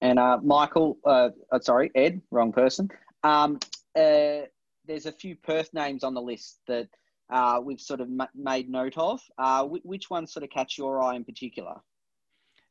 And 0.01 0.19
uh, 0.19 0.39
Michael, 0.43 0.99
uh, 1.05 1.31
uh 1.51 1.59
sorry, 1.61 1.91
Ed, 1.95 2.21
wrong 2.31 2.53
person. 2.53 2.89
Um, 3.25 3.59
uh, 3.97 4.47
there's 4.87 5.07
a 5.07 5.13
few 5.13 5.37
Perth 5.37 5.71
names 5.75 6.05
on 6.05 6.15
the 6.15 6.23
list 6.23 6.61
that 6.69 6.89
uh, 7.33 7.61
we've 7.63 7.81
sort 7.81 8.01
of 8.01 8.09
made 8.35 8.69
note 8.69 8.97
of. 8.97 9.21
Uh, 9.39 9.65
which 9.65 10.11
ones 10.11 10.33
sort 10.33 10.45
of 10.45 10.51
catch 10.51 10.79
your 10.79 11.03
eye 11.03 11.17
in 11.17 11.25
particular? 11.25 11.75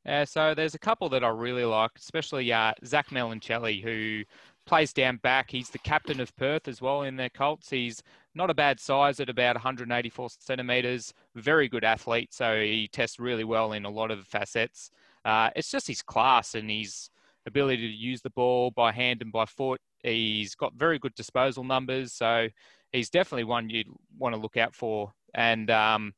Uh, 0.06 0.26
so 0.26 0.54
there's 0.56 0.76
a 0.76 0.80
couple 0.80 1.10
that 1.10 1.24
I 1.24 1.30
really 1.30 1.66
like, 1.66 1.92
especially 1.98 2.52
uh, 2.52 2.74
Zach 2.86 3.10
Melancelli, 3.10 3.84
who 3.84 4.24
plays 4.66 4.94
down 4.94 5.18
back. 5.18 5.50
He's 5.52 5.70
the 5.70 5.80
captain 5.80 6.20
of 6.20 6.36
Perth 6.36 6.68
as 6.68 6.82
well 6.82 7.04
in 7.04 7.16
their 7.16 7.30
Colts. 7.30 7.70
He's 7.70 8.02
not 8.36 8.50
a 8.50 8.54
bad 8.54 8.80
size 8.80 9.20
at 9.20 9.30
about 9.30 9.56
184 9.56 10.30
centimetres, 10.40 11.14
very 11.36 11.68
good 11.68 11.84
athlete, 11.84 12.34
so 12.34 12.62
he 12.62 12.88
tests 12.92 13.20
really 13.20 13.44
well 13.44 13.74
in 13.74 13.86
a 13.86 13.90
lot 13.90 14.12
of 14.12 14.26
facets. 14.28 14.92
Uh, 15.26 15.50
it's 15.56 15.72
just 15.72 15.88
his 15.88 16.02
class 16.02 16.56
and 16.56 16.70
his 16.70 17.10
ability 17.46 17.88
to 17.88 17.94
use 17.94 18.22
the 18.22 18.30
ball 18.30 18.72
by 18.72 18.92
hand 18.92 19.22
and 19.22 19.32
by 19.32 19.46
foot. 19.46 19.82
He's 20.04 20.56
got 20.56 20.74
very 20.76 21.00
good 21.00 21.16
disposal 21.16 21.64
numbers, 21.64 22.14
so 22.14 22.48
he's 22.92 23.10
definitely 23.10 23.44
one 23.44 23.70
you'd 23.70 23.88
want 24.18 24.36
to 24.36 24.42
look 24.42 24.56
out 24.56 24.74
for. 24.74 25.12
And 25.34 25.70
um, 25.70 26.14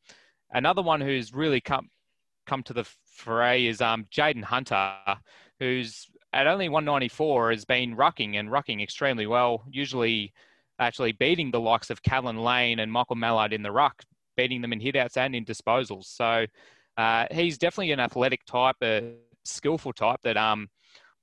another 0.51 0.81
one 0.81 1.01
who's 1.01 1.33
really 1.33 1.61
come 1.61 1.89
come 2.45 2.63
to 2.63 2.73
the 2.73 2.85
fray 3.05 3.67
is 3.67 3.81
um, 3.81 4.05
Jaden 4.11 4.43
Hunter, 4.43 4.95
who's 5.59 6.07
at 6.33 6.47
only 6.47 6.69
194 6.69 7.51
has 7.51 7.65
been 7.65 7.95
rucking 7.95 8.35
and 8.35 8.49
rucking 8.49 8.81
extremely 8.81 9.27
well, 9.27 9.63
usually 9.69 10.33
actually 10.79 11.11
beating 11.11 11.51
the 11.51 11.59
likes 11.59 11.89
of 11.89 12.01
Kalin 12.01 12.43
Lane 12.43 12.79
and 12.79 12.91
Michael 12.91 13.15
Mallard 13.15 13.53
in 13.53 13.61
the 13.61 13.71
ruck, 13.71 14.03
beating 14.37 14.61
them 14.61 14.73
in 14.73 14.79
hitouts 14.79 15.17
and 15.17 15.35
in 15.35 15.45
disposals. 15.45 16.05
So 16.05 16.45
uh, 16.97 17.25
he's 17.31 17.57
definitely 17.57 17.91
an 17.91 17.99
athletic 17.99 18.45
type, 18.45 18.77
a 18.81 19.13
skillful 19.43 19.93
type 19.93 20.19
that 20.23 20.37
um, 20.37 20.69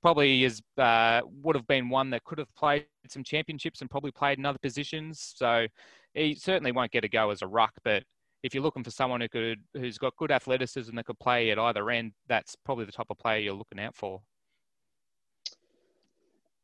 probably 0.01 0.43
is 0.43 0.61
uh, 0.77 1.21
would 1.43 1.55
have 1.55 1.67
been 1.67 1.89
one 1.89 2.09
that 2.11 2.23
could 2.23 2.37
have 2.37 2.53
played 2.55 2.85
some 3.07 3.23
championships 3.23 3.81
and 3.81 3.89
probably 3.89 4.11
played 4.11 4.37
in 4.37 4.45
other 4.45 4.59
positions. 4.59 5.33
So 5.35 5.67
he 6.13 6.35
certainly 6.35 6.71
won't 6.71 6.91
get 6.91 7.03
a 7.03 7.09
go 7.09 7.31
as 7.31 7.41
a 7.41 7.47
ruck, 7.47 7.73
but 7.83 8.03
if 8.43 8.53
you're 8.53 8.63
looking 8.63 8.83
for 8.83 8.91
someone 8.91 9.21
who 9.21 9.29
could 9.29 9.59
who's 9.73 9.97
got 9.97 10.15
good 10.15 10.31
athleticism 10.31 10.95
that 10.95 11.05
could 11.05 11.19
play 11.19 11.51
at 11.51 11.59
either 11.59 11.89
end, 11.89 12.13
that's 12.27 12.55
probably 12.55 12.85
the 12.85 12.91
type 12.91 13.07
of 13.09 13.17
player 13.17 13.39
you're 13.39 13.53
looking 13.53 13.79
out 13.79 13.95
for. 13.95 14.21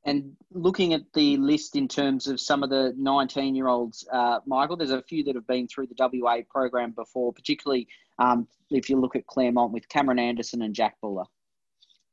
And 0.06 0.36
looking 0.52 0.94
at 0.94 1.02
the 1.14 1.36
list 1.38 1.76
in 1.76 1.88
terms 1.88 2.28
of 2.28 2.40
some 2.40 2.62
of 2.62 2.70
the 2.70 2.94
19 2.96 3.56
year 3.56 3.68
olds, 3.68 4.08
uh, 4.12 4.40
Michael, 4.46 4.78
there's 4.78 4.92
a 4.92 5.02
few 5.02 5.24
that 5.24 5.34
have 5.34 5.48
been 5.48 5.68
through 5.68 5.88
the 5.88 5.96
WA 5.98 6.42
program 6.48 6.92
before, 6.92 7.34
particularly 7.34 7.88
um, 8.20 8.48
if 8.70 8.88
you 8.88 9.00
look 9.00 9.16
at 9.16 9.26
Claremont 9.26 9.74
with 9.74 9.90
Cameron 9.90 10.20
Anderson 10.20 10.62
and 10.62 10.76
Jack 10.76 11.02
Buller. 11.02 11.26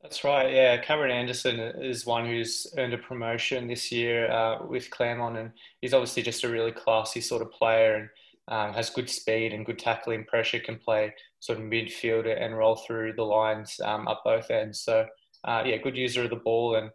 That's 0.01 0.25
right. 0.25 0.53
Yeah, 0.53 0.79
Cameron 0.79 1.13
Anderson 1.13 1.61
is 1.61 2.05
one 2.05 2.27
who's 2.27 2.67
earned 2.77 2.95
a 2.95 2.99
promotion 2.99 3.69
this 3.69 3.93
year 3.93 4.29
uh, 4.33 4.67
with 4.67 4.91
Claremont, 4.91 5.37
and 5.37 5.53
he's 5.81 5.95
obviously 5.95 6.23
just 6.23 6.43
a 6.43 6.49
really 6.49 6.73
classy 6.73 7.21
sort 7.21 7.41
of 7.41 7.53
player 7.53 7.95
and 7.95 8.09
um, 8.49 8.73
has 8.73 8.91
good 8.91 9.09
speed 9.09 9.53
and 9.53 9.67
good 9.67 9.79
tackling 9.79 10.25
pressure, 10.25 10.59
can 10.59 10.79
play 10.79 11.15
sort 11.41 11.59
of 11.59 11.65
midfield 11.65 12.27
and 12.27 12.57
roll 12.57 12.77
through 12.77 13.15
the 13.15 13.23
lines 13.23 13.79
um, 13.85 14.09
up 14.09 14.23
both 14.25 14.51
ends. 14.51 14.83
So 14.83 15.07
uh, 15.45 15.63
yeah, 15.65 15.77
good 15.77 15.97
user 15.97 16.25
of 16.25 16.31
the 16.31 16.37
ball 16.37 16.77
and 16.77 16.91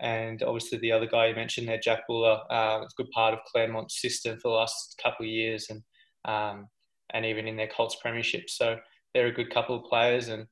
and 0.00 0.42
obviously 0.42 0.78
the 0.78 0.90
other 0.90 1.06
guy 1.06 1.28
you 1.28 1.34
mentioned 1.36 1.68
there, 1.68 1.78
Jack 1.78 2.08
Buller, 2.08 2.40
uh, 2.50 2.80
it's 2.82 2.94
a 2.98 3.02
good 3.02 3.10
part 3.12 3.34
of 3.34 3.40
Claremont's 3.52 4.00
system 4.00 4.36
for 4.40 4.48
the 4.48 4.54
last 4.54 5.00
couple 5.00 5.24
of 5.24 5.30
years 5.30 5.68
and 5.70 5.82
um, 6.24 6.66
and 7.14 7.24
even 7.24 7.46
in 7.46 7.56
their 7.56 7.68
Colts 7.68 7.96
premiership. 8.02 8.48
So 8.48 8.78
they're 9.14 9.26
a 9.26 9.32
good 9.32 9.52
couple 9.52 9.76
of 9.76 9.84
players 9.84 10.28
and 10.28 10.46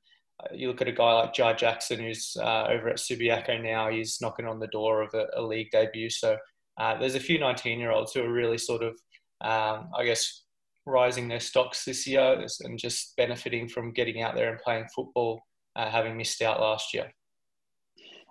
you 0.53 0.69
look 0.69 0.81
at 0.81 0.89
a 0.89 0.93
guy 0.93 1.13
like 1.13 1.35
Jai 1.35 1.53
Jackson, 1.53 2.01
who's 2.01 2.37
uh, 2.41 2.67
over 2.71 2.89
at 2.89 2.97
Subiaco 2.97 3.63
now. 3.63 3.91
He's 3.91 4.19
knocking 4.21 4.47
on 4.47 4.59
the 4.59 4.69
door 4.69 5.03
of 5.03 5.13
a, 5.15 5.27
a 5.37 5.43
league 5.43 5.71
debut. 5.71 6.11
So 6.11 6.37
uh, 6.79 6.99
there's 6.99 7.15
a 7.15 7.21
few 7.21 7.39
19-year-olds 7.39 8.13
who 8.13 8.23
are 8.23 8.33
really 8.33 8.59
sort 8.59 8.83
of, 8.83 8.99
um, 9.41 9.91
I 9.97 10.05
guess, 10.05 10.43
rising 10.87 11.29
their 11.29 11.41
stocks 11.41 11.85
this 11.85 12.07
year 12.07 12.45
and 12.61 12.79
just 12.79 13.17
benefiting 13.17 13.69
from 13.69 13.93
getting 13.93 14.23
out 14.23 14.35
there 14.35 14.51
and 14.51 14.61
playing 14.61 14.87
football, 14.95 15.41
uh, 15.77 15.89
having 15.89 16.17
missed 16.17 16.43
out 16.43 16.61
last 16.61 16.95
year. 16.95 17.13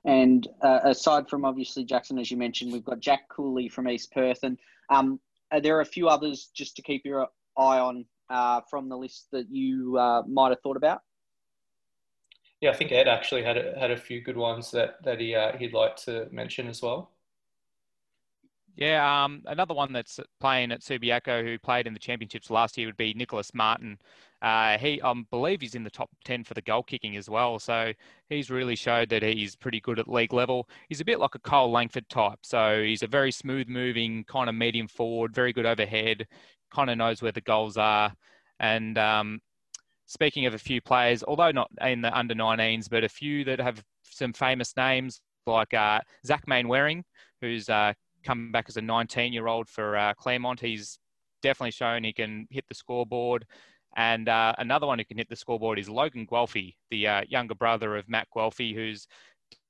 And 0.06 0.48
uh, 0.62 0.80
aside 0.84 1.30
from 1.30 1.45
obviously 1.45 1.84
Jackson, 1.84 2.19
as 2.19 2.32
you 2.32 2.38
mentioned, 2.38 2.72
we've 2.72 2.86
got 2.86 3.00
Jack 3.00 3.28
Cooley 3.30 3.67
from 3.69 3.89
East 3.89 4.12
Perth, 4.12 4.39
and 4.43 4.58
um, 4.89 5.19
there 5.62 5.78
are 5.78 5.82
a 5.82 5.86
few 5.86 6.08
others 6.08 6.50
just 6.54 6.76
to 6.78 6.82
keep 6.82 7.06
your 7.06 7.28
eye 7.58 7.80
on 7.80 8.06
uh, 8.30 8.62
from 8.69 8.88
the 8.88 8.98
list 8.98 9.28
that 9.32 9.48
you 9.50 9.98
uh, 9.98 10.22
might 10.28 10.50
have 10.50 10.62
thought 10.62 10.78
about. 10.78 11.02
Yeah, 12.62 12.72
I 12.72 12.74
think 12.74 12.91
Ed 12.91 13.08
actually 13.08 13.43
had 13.43 13.58
a, 13.58 13.78
had 13.80 13.91
a 13.91 13.98
few 13.98 14.22
good 14.22 14.38
ones 14.38 14.72
that 14.72 15.04
that 15.04 15.19
he 15.19 15.36
uh, 15.36 15.58
he'd 15.58 15.74
like 15.74 15.95
to 15.98 16.28
mention 16.32 16.67
as 16.67 16.82
well. 16.82 17.12
Yeah, 18.80 19.26
um, 19.26 19.42
another 19.46 19.74
one 19.74 19.92
that's 19.92 20.22
playing 20.39 20.72
at 20.72 20.80
Subiaco 20.80 21.44
who 21.44 21.60
played 21.60 21.86
in 21.86 21.92
the 21.92 22.00
championships 22.00 22.50
last 22.50 22.78
year 22.78 22.88
would 22.88 22.96
be 22.96 23.13
Nicholas 23.13 23.54
Martin. 23.54 23.98
Uh, 24.42 24.78
he, 24.78 25.02
I 25.02 25.13
believe, 25.30 25.60
he's 25.60 25.76
in 25.76 25.84
the 25.84 25.89
top 25.89 26.10
ten 26.24 26.46
for 26.46 26.54
the 26.54 26.62
goal 26.62 26.84
kicking 26.84 27.18
as 27.18 27.30
well. 27.30 27.60
So 27.60 27.92
he's 28.30 28.50
really 28.50 28.78
showed 28.78 29.10
that 29.10 29.22
he's 29.22 29.58
pretty 29.58 29.82
good 29.82 30.00
at 30.00 30.08
league 30.08 30.32
level. 30.32 30.70
He's 30.88 31.02
a 31.02 31.06
bit 31.06 31.20
like 31.20 31.36
a 31.36 31.39
Kyle 31.39 31.70
Langford 31.70 32.08
type. 32.08 32.39
So 32.44 32.82
he's 32.82 33.04
a 33.04 33.08
very 33.08 33.34
smooth 33.34 33.68
moving 33.68 34.24
kind 34.24 34.48
of 34.48 34.56
medium 34.56 34.88
forward, 34.88 35.36
very 35.36 35.52
good 35.52 35.65
overhead, 35.65 36.26
kind 36.74 36.89
of 36.89 36.98
knows 36.98 37.22
where 37.22 37.34
the 37.34 37.42
goals 37.42 37.76
are. 37.76 38.13
And 38.62 38.98
um, 38.98 39.42
speaking 40.06 40.46
of 40.46 40.54
a 40.54 40.58
few 40.58 40.80
players, 40.80 41.22
although 41.22 41.52
not 41.52 41.70
in 41.82 42.00
the 42.00 42.18
under 42.18 42.34
19s, 42.34 42.88
but 42.89 43.04
a 43.04 43.10
few 43.10 43.44
that 43.44 43.60
have 43.60 43.84
some 44.04 44.32
famous 44.32 44.74
names 44.78 45.20
like 45.46 45.74
uh, 45.74 46.00
Zach 46.26 46.48
Mainwaring, 46.48 47.04
who's 47.42 47.68
uh, 47.68 47.92
come 48.23 48.51
back 48.51 48.65
as 48.67 48.77
a 48.77 48.82
19 48.82 49.34
year 49.34 49.47
old 49.47 49.67
for 49.67 49.97
uh, 49.97 50.13
Claremont. 50.15 50.60
He's 50.60 50.99
definitely 51.41 51.71
shown 51.71 52.03
he 52.03 52.13
can 52.13 52.47
hit 52.49 52.65
the 52.67 52.75
scoreboard. 52.75 53.45
And 53.95 54.29
uh, 54.29 54.53
another 54.58 54.86
one 54.88 54.99
who 54.99 55.05
can 55.05 55.17
hit 55.17 55.29
the 55.29 55.36
scoreboard 55.36 55.79
is 55.79 55.89
Logan 55.89 56.27
Guelfi, 56.27 56.75
the 56.91 57.08
uh, 57.08 57.21
younger 57.27 57.55
brother 57.55 57.97
of 57.97 58.08
Matt 58.08 58.27
Guelfi, 58.36 58.73
who's 58.73 59.08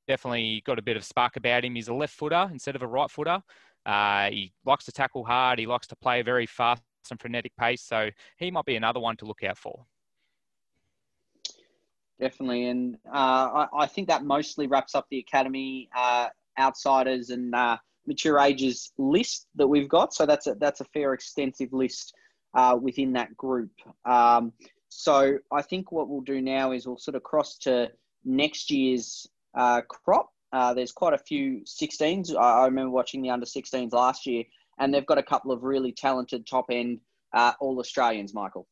definitely 0.08 0.62
got 0.66 0.80
a 0.80 0.82
bit 0.82 0.98
of 0.98 1.04
spark 1.04 1.38
about 1.38 1.64
him. 1.64 1.76
He's 1.76 1.88
a 1.88 1.94
left 1.94 2.14
footer 2.14 2.50
instead 2.52 2.76
of 2.76 2.82
a 2.82 2.88
right 2.88 3.10
footer. 3.10 3.40
Uh, 3.86 4.30
he 4.30 4.52
likes 4.66 4.86
to 4.86 4.92
tackle 4.92 5.24
hard. 5.24 5.58
He 5.58 5.66
likes 5.66 5.88
to 5.88 5.96
play 5.96 6.22
very 6.22 6.46
fast 6.46 6.82
and 7.12 7.20
frenetic 7.20 7.56
pace. 7.58 7.82
So 7.82 8.10
he 8.38 8.52
might 8.52 8.66
be 8.66 8.76
another 8.76 9.00
one 9.00 9.16
to 9.18 9.26
look 9.26 9.44
out 9.44 9.58
for. 9.58 9.86
Definitely. 12.20 12.66
And 12.66 12.98
uh, 13.08 13.66
I, 13.66 13.68
I, 13.74 13.86
think 13.86 14.10
that 14.10 14.26
mostly 14.26 14.68
wraps 14.68 14.94
up 14.94 15.08
the 15.10 15.20
academy 15.20 15.90
uh, 15.96 16.28
outsiders 16.60 17.30
and 17.30 17.56
mature 18.10 18.40
ages 18.40 18.92
list 18.98 19.48
that 19.56 19.68
we've 19.68 19.88
got. 19.88 20.14
So 20.14 20.26
that's 20.26 20.48
a, 20.48 20.56
that's 20.56 20.82
a 20.82 20.86
fair 20.86 21.14
extensive 21.14 21.72
list 21.72 22.14
uh, 22.54 22.78
within 22.82 23.14
that 23.14 23.38
group. 23.38 23.72
Um, 24.04 24.52
so 24.90 25.38
I 25.52 25.62
think 25.62 25.92
what 25.92 26.10
we'll 26.10 26.22
do 26.22 26.42
now 26.42 26.72
is 26.72 26.86
we'll 26.86 26.98
sort 26.98 27.16
of 27.16 27.24
cross 27.24 27.58
to 27.60 27.92
next 28.26 28.72
year's 28.72 29.28
uh, 29.56 29.82
crop. 29.82 30.32
Uh, 30.52 30.74
there's 30.74 30.92
quite 30.92 31.14
a 31.14 31.18
few 31.18 31.62
16s. 31.62 32.36
I, 32.36 32.62
I, 32.62 32.66
remember 32.66 32.90
watching 32.90 33.22
the 33.22 33.30
under 33.30 33.46
16s 33.46 33.94
last 33.94 34.26
year, 34.26 34.44
and 34.80 34.92
they've 34.92 35.06
got 35.06 35.20
a 35.20 35.24
couple 35.24 35.52
of 35.52 35.64
really 35.64 35.92
talented 35.92 36.48
top 36.48 36.66
end 36.72 37.00
uh, 37.34 37.54
All 37.60 37.80
Australians, 37.80 38.34
Michael. 38.34 38.68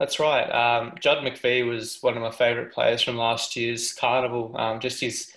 That's 0.00 0.18
right. 0.18 0.50
Um, 0.50 0.94
Judd 0.98 1.18
McVee 1.18 1.68
was 1.68 1.98
one 2.00 2.16
of 2.16 2.22
my 2.22 2.32
favourite 2.32 2.72
players 2.72 3.00
from 3.00 3.16
last 3.16 3.54
year's 3.54 3.92
carnival. 3.92 4.52
Um, 4.58 4.80
just 4.80 5.00
his 5.00 5.32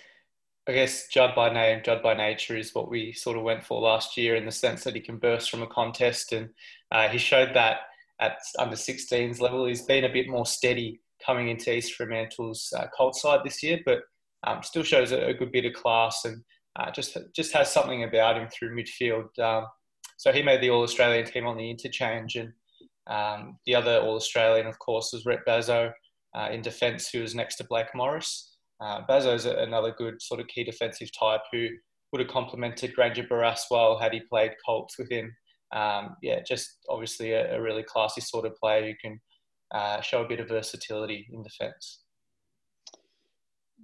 I 0.68 0.72
guess 0.72 1.08
Judd 1.08 1.34
by 1.34 1.50
name, 1.50 1.80
Judd 1.82 2.02
by 2.02 2.12
nature 2.12 2.54
is 2.54 2.74
what 2.74 2.90
we 2.90 3.14
sort 3.14 3.38
of 3.38 3.42
went 3.42 3.64
for 3.64 3.80
last 3.80 4.18
year 4.18 4.36
in 4.36 4.44
the 4.44 4.52
sense 4.52 4.84
that 4.84 4.94
he 4.94 5.00
can 5.00 5.16
burst 5.16 5.50
from 5.50 5.62
a 5.62 5.66
contest. 5.66 6.34
And 6.34 6.50
uh, 6.92 7.08
he 7.08 7.16
showed 7.16 7.54
that 7.54 7.78
at 8.20 8.38
under 8.58 8.76
16s 8.76 9.40
level. 9.40 9.64
He's 9.64 9.86
been 9.86 10.04
a 10.04 10.12
bit 10.12 10.28
more 10.28 10.44
steady 10.44 11.00
coming 11.24 11.48
into 11.48 11.74
East 11.74 11.94
Fremantle's 11.94 12.70
uh, 12.76 12.86
Colt 12.94 13.16
side 13.16 13.40
this 13.44 13.62
year, 13.62 13.80
but 13.86 14.00
um, 14.46 14.62
still 14.62 14.82
shows 14.82 15.10
a, 15.10 15.28
a, 15.28 15.34
good 15.34 15.52
bit 15.52 15.64
of 15.64 15.72
class 15.72 16.24
and 16.26 16.44
uh, 16.76 16.90
just 16.90 17.16
just 17.34 17.52
has 17.52 17.72
something 17.72 18.04
about 18.04 18.36
him 18.36 18.48
through 18.48 18.76
midfield. 18.76 19.36
Um, 19.38 19.66
so 20.18 20.32
he 20.32 20.42
made 20.42 20.60
the 20.60 20.70
All 20.70 20.82
Australian 20.82 21.26
team 21.26 21.46
on 21.46 21.56
the 21.56 21.70
interchange, 21.70 22.36
and 22.36 22.52
um, 23.06 23.58
the 23.66 23.74
other 23.74 23.98
All 24.00 24.16
Australian, 24.16 24.66
of 24.66 24.78
course, 24.78 25.12
was 25.12 25.26
Rhett 25.26 25.46
Bazzo 25.46 25.92
uh, 26.36 26.48
in 26.52 26.60
defence, 26.60 27.08
who 27.08 27.22
was 27.22 27.34
next 27.34 27.56
to 27.56 27.64
Blake 27.64 27.94
Morris. 27.94 28.57
Uh, 28.80 29.00
Bazzo's 29.08 29.44
another 29.44 29.94
good 29.96 30.20
sort 30.22 30.40
of 30.40 30.46
key 30.48 30.64
defensive 30.64 31.10
type 31.18 31.40
who 31.50 31.68
would 32.12 32.20
have 32.20 32.30
complemented 32.30 32.94
Grainger-Barras 32.94 33.66
well 33.70 33.98
had 33.98 34.12
he 34.12 34.20
played 34.20 34.52
Colts 34.64 34.98
with 34.98 35.10
him. 35.10 35.34
Um, 35.74 36.16
yeah, 36.22 36.40
just 36.46 36.78
obviously 36.88 37.32
a, 37.32 37.56
a, 37.56 37.60
really 37.60 37.82
classy 37.82 38.22
sort 38.22 38.46
of 38.46 38.56
player 38.56 38.86
who 38.86 38.94
can 39.02 39.20
uh, 39.70 40.00
show 40.00 40.22
a 40.22 40.28
bit 40.28 40.40
of 40.40 40.48
versatility 40.48 41.28
in 41.30 41.42
defence. 41.42 42.04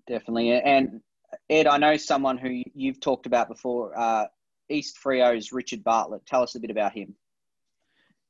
Definitely. 0.06 0.52
And 0.52 1.02
Ed, 1.50 1.66
I 1.66 1.76
know 1.76 1.98
someone 1.98 2.38
who 2.38 2.62
you've 2.74 3.00
talked 3.00 3.26
about 3.26 3.48
before, 3.48 3.98
uh, 3.98 4.26
East 4.70 4.96
Freo's 4.98 5.52
Richard 5.52 5.84
Bartlett. 5.84 6.24
Tell 6.24 6.42
us 6.42 6.54
a 6.54 6.60
bit 6.60 6.70
about 6.70 6.92
him. 6.92 7.14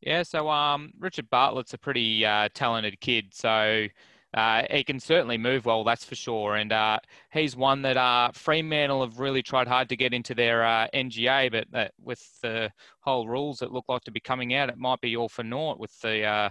Yeah, 0.01 0.23
so 0.23 0.51
um, 0.51 0.93
Richard 0.99 1.31
Bartlett's 1.31 1.75
a 1.75 1.79
pretty 1.79 2.27
uh, 2.27 2.49
talented 2.55 3.01
kid. 3.01 3.33
So 3.33 3.87
uh, 4.35 4.65
he 4.69 4.83
can 4.83 4.99
certainly 4.99 5.39
move 5.39 5.65
well, 5.65 5.85
that's 5.85 6.05
for 6.05 6.17
sure. 6.17 6.57
And 6.57 6.73
uh, 6.73 6.99
he's 7.33 7.55
one 7.55 7.83
that 7.83 7.97
uh, 7.97 8.31
Fremantle 8.35 9.03
have 9.03 9.21
really 9.21 9.43
tried 9.43 9.69
hard 9.69 9.89
to 9.91 9.97
get 9.97 10.13
into 10.13 10.35
their 10.35 10.65
uh, 10.65 10.89
NGA, 10.93 11.65
but 11.71 11.93
with 12.03 12.21
the 12.43 12.71
whole 13.01 13.29
rules 13.29 13.59
that 13.59 13.73
look 13.73 13.85
like 13.89 14.03
to 14.03 14.11
be 14.11 14.19
coming 14.19 14.53
out, 14.55 14.69
it 14.69 14.77
might 14.77 15.01
be 15.01 15.17
all 15.17 15.29
for 15.29 15.45
naught 15.45 15.79
with 15.79 15.97
the 16.01 16.25
uh, 16.25 16.51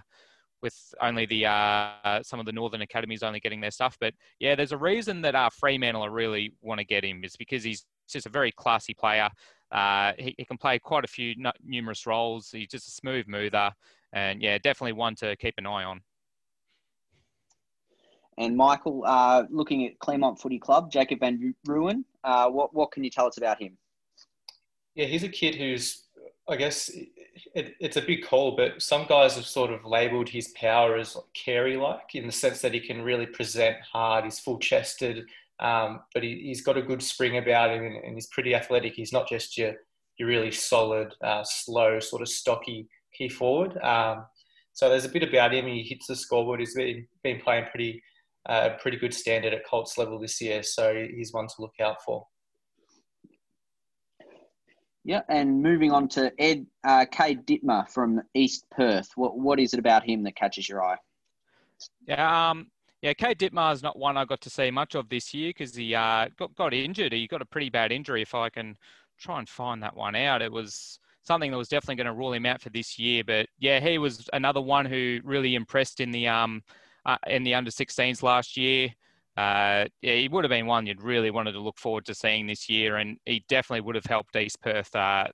with 0.62 0.76
only 1.02 1.26
the 1.26 1.46
uh, 1.46 2.24
some 2.24 2.40
of 2.40 2.46
the 2.46 2.54
northern 2.54 2.82
academies 2.82 3.22
only 3.22 3.42
getting 3.42 3.60
their 3.60 3.72
stuff. 3.72 3.98
But 4.00 4.14
yeah, 4.40 4.56
there's 4.56 4.72
a 4.72 4.78
reason 4.78 5.22
that 5.24 5.36
uh, 5.36 5.50
Fremantle 5.50 6.08
really 6.10 6.54
want 6.62 6.80
to 6.80 6.86
get 6.86 7.04
him 7.04 7.26
is 7.26 7.36
because 7.36 7.66
he's 7.66 7.86
just 8.08 8.26
a 8.26 8.30
very 8.30 8.54
classy 8.54 8.94
player. 8.94 9.30
He, 10.18 10.34
he, 10.38 10.46
can 10.46 10.58
play 10.58 10.80
quite 10.80 11.04
a 11.04 11.08
few 11.08 11.36
numerous 11.62 12.06
roles. 12.06 12.50
He's 12.50 12.70
just 12.70 12.88
a 12.88 12.92
smooth 12.92 13.28
mover, 13.28 13.74
and 14.14 14.42
yeah, 14.42 14.58
definitely 14.58 14.94
one 14.94 15.16
to 15.16 15.36
keep 15.36 15.56
an 15.58 15.66
eye 15.66 15.84
on. 15.84 16.00
And 18.38 18.56
Michael, 18.58 19.04
uh, 19.06 19.44
looking 19.50 19.86
at 19.86 20.00
Claremont 20.00 20.40
Footy 20.40 20.60
Club, 20.60 20.92
Jacob 20.92 21.20
Van 21.20 21.54
Rooyen, 21.68 22.04
uh, 22.24 22.50
what, 22.50 22.74
what 22.74 22.92
can 22.92 23.04
you 23.04 23.10
tell 23.10 23.28
us 23.28 23.38
about 23.38 23.62
him? 23.62 23.78
Yeah, 24.96 25.06
he's 25.06 25.24
a 25.24 25.30
kid 25.30 25.56
who's, 25.56 26.04
I 26.48 26.56
guess, 26.56 26.90
it, 27.56 27.76
it's 27.80 27.98
a 27.98 28.02
big 28.02 28.26
call, 28.26 28.56
but 28.56 28.82
some 28.82 29.06
guys 29.08 29.36
have 29.36 29.46
sort 29.46 29.72
of 29.72 29.86
labelled 29.86 30.30
his 30.30 30.50
power 30.50 30.98
as 30.98 31.18
Carey 31.34 31.78
like 31.78 32.16
in 32.16 32.26
the 32.26 32.32
sense 32.32 32.62
that 32.62 32.74
he 32.74 32.80
can 32.80 33.02
really 33.02 33.26
present 33.26 33.78
hard, 33.92 34.24
he's 34.24 34.40
full 34.40 34.60
chested, 34.60 35.26
um, 35.60 36.02
but 36.14 36.24
he, 36.24 36.50
has 36.50 36.62
got 36.62 36.78
a 36.78 36.82
good 36.82 37.02
spring 37.02 37.38
about 37.38 37.72
him 37.72 37.84
and, 37.84 38.04
and, 38.04 38.16
he's 38.16 38.28
pretty 38.28 38.56
athletic. 38.56 38.94
He's 38.94 39.14
not 39.14 39.30
just 39.30 39.58
your, 39.58 39.74
your 40.18 40.28
really 40.28 40.52
solid, 40.52 41.14
uh, 41.24 41.44
slow, 41.44 42.00
sort 42.00 42.22
of 42.22 42.30
stocky 42.30 42.88
key 43.16 43.30
forward. 43.30 43.78
Um, 43.82 44.26
so 44.74 44.90
there's 44.90 45.06
a 45.06 45.10
bit 45.10 45.24
about 45.24 45.54
him. 45.54 45.68
He 45.68 45.84
hits 45.84 46.08
the 46.08 46.16
scoreboard. 46.16 46.60
He's 46.60 46.76
been, 46.76 47.08
been 47.24 47.40
playing 47.40 47.66
pretty 47.70 48.02
a 48.46 48.72
pretty 48.82 48.98
good 48.98 49.14
standard 49.14 49.54
at 49.54 49.66
Colts 49.66 49.98
level 49.98 50.20
this 50.20 50.42
year. 50.42 50.64
So 50.64 51.08
he's 51.16 51.34
one 51.34 51.48
to 51.48 51.54
look 51.60 51.76
out 51.82 52.04
for. 52.04 52.28
Yeah, 55.06 55.22
and 55.28 55.62
moving 55.62 55.92
on 55.92 56.08
to 56.10 56.32
Ed 56.40 56.66
uh, 56.86 57.06
Cade 57.12 57.46
Dittmer 57.46 57.90
from 57.90 58.22
East 58.34 58.66
Perth. 58.72 59.10
What 59.16 59.38
what 59.38 59.60
is 59.60 59.74
it 59.74 59.80
about 59.80 60.04
him 60.04 60.24
that 60.24 60.36
catches 60.38 60.68
your 60.70 60.82
eye? 60.82 60.98
Yeah, 62.08 62.52
um, 62.52 62.68
yeah, 63.02 63.12
Cade 63.12 63.38
Dittmer 63.38 63.74
is 63.74 63.84
not 63.84 64.00
one 64.00 64.16
I 64.16 64.24
got 64.24 64.40
to 64.42 64.50
see 64.50 64.72
much 64.72 64.96
of 64.96 65.10
this 65.10 65.34
year 65.34 65.50
because 65.50 65.76
he 65.76 65.94
uh, 65.94 66.30
got 66.38 66.56
got 66.56 66.74
injured. 66.74 67.12
He 67.12 67.28
got 67.28 67.42
a 67.42 67.46
pretty 67.46 67.70
bad 67.70 67.92
injury. 67.92 68.22
If 68.22 68.34
I 68.34 68.50
can 68.50 68.78
try 69.20 69.40
and 69.40 69.50
find 69.50 69.84
that 69.84 69.96
one 69.96 70.16
out, 70.16 70.42
it 70.42 70.52
was 70.52 71.00
something 71.24 71.52
that 71.52 71.58
was 71.58 71.68
definitely 71.68 71.96
going 71.96 72.14
to 72.14 72.18
rule 72.18 72.32
him 72.32 72.46
out 72.46 72.62
for 72.62 72.70
this 72.70 72.98
year. 72.98 73.24
But 73.26 73.48
yeah, 73.60 73.82
he 73.82 73.98
was 73.98 74.30
another 74.32 74.62
one 74.62 74.86
who 74.86 75.20
really 75.26 75.56
impressed 75.56 76.00
in 76.00 76.12
the 76.12 76.30
um 76.30 76.64
uh, 77.06 77.18
in 77.28 77.44
the 77.44 77.54
under 77.54 77.72
16s 77.72 78.24
last 78.24 78.58
year. 78.58 78.90
Uh, 79.36 79.86
yeah, 80.02 80.16
he 80.16 80.28
would 80.28 80.44
have 80.44 80.50
been 80.50 80.68
one 80.68 80.86
you'd 80.86 81.02
really 81.02 81.32
wanted 81.32 81.54
to 81.54 81.60
look 81.60 81.80
forward 81.80 82.06
to 82.06 82.14
seeing 82.14 82.46
this 82.46 82.70
year, 82.70 82.98
and 82.98 83.18
he 83.26 83.44
definitely 83.50 83.82
would 83.82 83.96
have 83.96 84.06
helped 84.06 84.36
East 84.36 84.62
Perth 84.62 84.96
uh, 84.96 85.26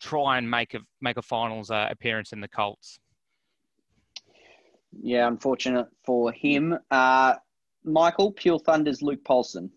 try 0.00 0.38
and 0.38 0.50
make 0.50 0.74
a 0.74 0.80
make 1.00 1.16
a 1.16 1.22
finals 1.22 1.70
uh, 1.70 1.86
appearance 1.90 2.32
in 2.32 2.40
the 2.40 2.48
Colts. 2.48 2.98
Yeah, 5.00 5.28
unfortunate 5.28 5.88
for 6.04 6.32
him. 6.32 6.76
Uh, 6.90 7.34
Michael, 7.84 8.32
Peel 8.32 8.58
Thunder's 8.58 9.02
Luke 9.02 9.24
Paulson. 9.24 9.70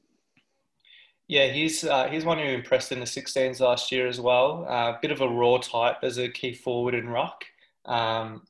Yeah, 1.27 1.47
he's 1.47 1.83
uh, 1.83 2.07
he's 2.07 2.25
one 2.25 2.39
who 2.39 2.45
impressed 2.45 2.91
in 2.91 2.99
the 2.99 3.05
16s 3.05 3.59
last 3.59 3.91
year 3.91 4.07
as 4.07 4.19
well. 4.19 4.65
A 4.67 4.71
uh, 4.71 4.99
bit 4.99 5.11
of 5.11 5.21
a 5.21 5.29
raw 5.29 5.57
type 5.57 5.97
as 6.01 6.17
a 6.17 6.27
key 6.27 6.55
forward 6.55 6.95
in 6.95 7.07
ruck. 7.07 7.45
Um, 7.85 8.47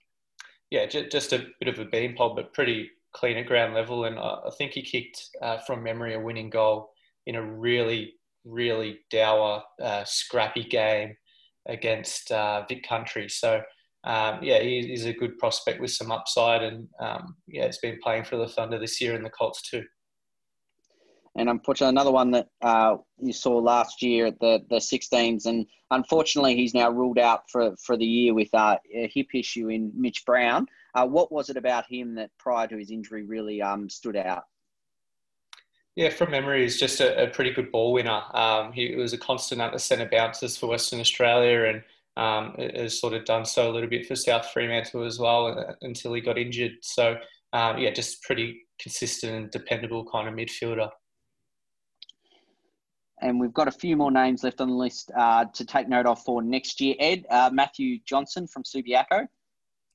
yeah, 0.71 0.85
just 0.85 1.33
a 1.33 1.47
bit 1.59 1.67
of 1.67 1.79
a 1.79 1.85
beanpole, 1.85 2.35
but 2.35 2.53
pretty 2.53 2.89
clean 3.13 3.37
at 3.37 3.47
ground 3.47 3.73
level. 3.73 4.05
And 4.05 4.19
I 4.19 4.51
think 4.57 4.73
he 4.73 4.81
kicked 4.81 5.29
uh, 5.41 5.57
from 5.59 5.83
memory 5.83 6.13
a 6.13 6.19
winning 6.19 6.49
goal 6.49 6.91
in 7.25 7.35
a 7.35 7.43
really, 7.43 8.13
really 8.45 8.99
dour, 9.09 9.63
uh, 9.81 10.03
scrappy 10.05 10.63
game 10.63 11.15
against 11.67 12.31
uh, 12.31 12.65
Vic 12.69 12.87
Country. 12.87 13.29
So, 13.29 13.61
um, 14.03 14.39
yeah, 14.43 14.59
he, 14.59 14.87
he's 14.87 15.05
a 15.05 15.13
good 15.13 15.37
prospect 15.39 15.81
with 15.81 15.91
some 15.91 16.11
upside. 16.11 16.61
And 16.61 16.87
um, 16.99 17.35
yeah, 17.47 17.63
it's 17.63 17.79
been 17.79 17.99
playing 18.03 18.25
for 18.25 18.37
the 18.37 18.47
Thunder 18.47 18.79
this 18.79 19.01
year 19.01 19.15
and 19.15 19.25
the 19.25 19.29
Colts 19.29 19.61
too. 19.61 19.83
And 21.39 21.49
unfortunately, 21.49 21.93
another 21.93 22.11
one 22.11 22.31
that 22.31 22.49
uh, 22.61 22.97
you 23.17 23.31
saw 23.31 23.59
last 23.59 24.01
year 24.01 24.25
at 24.25 24.41
the, 24.41 24.59
the 24.69 24.75
16s, 24.75 25.45
and 25.45 25.65
unfortunately, 25.89 26.57
he's 26.57 26.73
now 26.73 26.89
ruled 26.89 27.17
out 27.17 27.49
for, 27.49 27.77
for 27.77 27.95
the 27.95 28.05
year 28.05 28.33
with 28.33 28.53
uh, 28.53 28.75
a 28.93 29.07
hip 29.07 29.27
issue 29.33 29.69
in 29.69 29.89
Mitch 29.95 30.25
Brown. 30.25 30.67
Uh, 30.93 31.07
what 31.07 31.31
was 31.31 31.49
it 31.49 31.55
about 31.55 31.85
him 31.89 32.15
that 32.15 32.29
prior 32.37 32.67
to 32.67 32.77
his 32.77 32.91
injury 32.91 33.23
really 33.23 33.61
um, 33.61 33.89
stood 33.89 34.17
out? 34.17 34.43
Yeah, 35.95 36.09
from 36.09 36.31
memory, 36.31 36.63
he's 36.63 36.77
just 36.77 36.99
a, 36.99 37.23
a 37.23 37.27
pretty 37.27 37.51
good 37.51 37.71
ball 37.71 37.93
winner. 37.93 38.21
Um, 38.33 38.73
he 38.73 38.95
was 38.95 39.13
a 39.13 39.17
constant 39.17 39.61
at 39.61 39.71
the 39.71 39.79
centre 39.79 40.09
bounces 40.11 40.57
for 40.57 40.67
Western 40.67 40.99
Australia 40.99 41.69
and 41.69 41.83
um, 42.17 42.53
has 42.75 42.99
sort 42.99 43.13
of 43.13 43.23
done 43.23 43.45
so 43.45 43.71
a 43.71 43.71
little 43.71 43.89
bit 43.89 44.05
for 44.05 44.17
South 44.17 44.47
Fremantle 44.47 45.05
as 45.05 45.19
well 45.19 45.57
uh, 45.57 45.73
until 45.83 46.13
he 46.13 46.19
got 46.19 46.37
injured. 46.37 46.73
So, 46.81 47.15
um, 47.53 47.77
yeah, 47.77 47.91
just 47.91 48.23
pretty 48.23 48.67
consistent 48.77 49.33
and 49.33 49.51
dependable 49.51 50.05
kind 50.11 50.27
of 50.27 50.33
midfielder. 50.33 50.89
And 53.21 53.39
we've 53.39 53.53
got 53.53 53.67
a 53.67 53.71
few 53.71 53.97
more 53.97 54.11
names 54.11 54.43
left 54.43 54.61
on 54.61 54.69
the 54.69 54.75
list 54.75 55.11
uh, 55.15 55.45
to 55.45 55.65
take 55.65 55.89
note 55.89 56.05
of 56.05 56.21
for 56.23 56.41
next 56.41 56.79
year. 56.79 56.95
Ed, 56.99 57.25
uh, 57.29 57.49
Matthew 57.51 57.99
Johnson 58.05 58.47
from 58.47 58.63
Subiaco. 58.63 59.27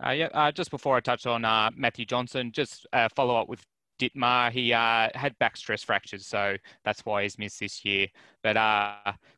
Uh, 0.05 0.11
yeah, 0.11 0.29
uh, 0.35 0.51
just 0.51 0.71
before 0.71 0.97
I 0.97 1.01
touch 1.01 1.27
on 1.27 1.45
uh, 1.45 1.71
Matthew 1.75 2.05
Johnson, 2.05 2.51
just 2.53 2.87
uh, 2.93 3.09
follow 3.15 3.37
up 3.37 3.49
with 3.49 3.65
Ditmar. 4.01 4.51
He 4.51 4.71
had 4.71 5.39
back 5.39 5.57
stress 5.57 5.83
fractures, 5.83 6.27
so 6.27 6.57
that's 6.85 7.01
why 7.07 7.23
he's 7.23 7.39
missed 7.39 7.61
this 7.61 7.85
year. 7.85 8.09
But 8.43 8.57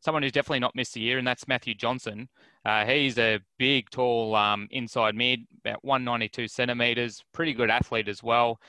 someone 0.01 0.23
who's 0.23 0.31
definitely 0.31 0.59
not 0.59 0.75
missed 0.75 0.95
a 0.95 0.99
year, 0.99 1.19
and 1.19 1.27
that's 1.27 1.47
Matthew 1.47 1.75
Johnson. 1.75 2.27
he's 2.85 3.19
a 3.19 3.39
big, 3.59 3.89
tall 3.91 4.35
um, 4.35 4.67
inside 4.71 5.15
mid, 5.15 5.41
about 5.63 5.83
192 5.83 6.47
centimetres, 6.47 7.23
pretty 7.33 7.53
good 7.53 7.69
athlete 7.69 8.07
as 8.07 8.23
well. 8.23 8.59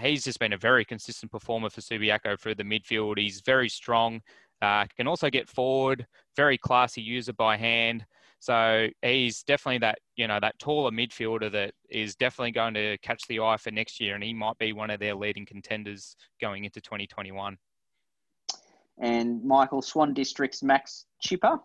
he's 0.00 0.24
just 0.24 0.40
been 0.40 0.54
a 0.54 0.58
very 0.58 0.84
consistent 0.84 1.30
performer 1.30 1.68
for 1.68 1.82
Subiaco 1.82 2.40
through 2.40 2.54
the 2.54 2.64
midfield. 2.64 3.18
He's 3.18 3.42
very 3.42 3.68
strong, 3.68 4.22
can 4.60 5.06
also 5.06 5.30
get 5.30 5.48
forward, 5.48 6.06
very 6.36 6.58
classy 6.58 7.02
user 7.02 7.32
by 7.32 7.56
hand. 7.56 8.04
So 8.40 8.86
he's 9.02 9.42
definitely 9.42 9.78
that, 9.78 9.98
you 10.16 10.28
know, 10.28 10.38
that 10.40 10.58
taller 10.58 10.92
midfielder 10.92 11.50
that 11.52 11.74
is 11.90 12.14
definitely 12.14 12.52
going 12.52 12.74
to 12.74 12.96
catch 12.98 13.26
the 13.28 13.40
eye 13.40 13.56
for 13.56 13.70
next 13.70 14.00
year, 14.00 14.14
and 14.14 14.22
he 14.22 14.32
might 14.32 14.56
be 14.58 14.72
one 14.72 14.90
of 14.90 15.00
their 15.00 15.14
leading 15.14 15.44
contenders 15.44 16.16
going 16.40 16.64
into 16.64 16.80
2021. 16.80 17.56
And 19.00 19.44
Michael 19.44 19.82
Swan 19.82 20.14
District's 20.14 20.62
Max 20.62 21.06
Chipper. 21.20 21.58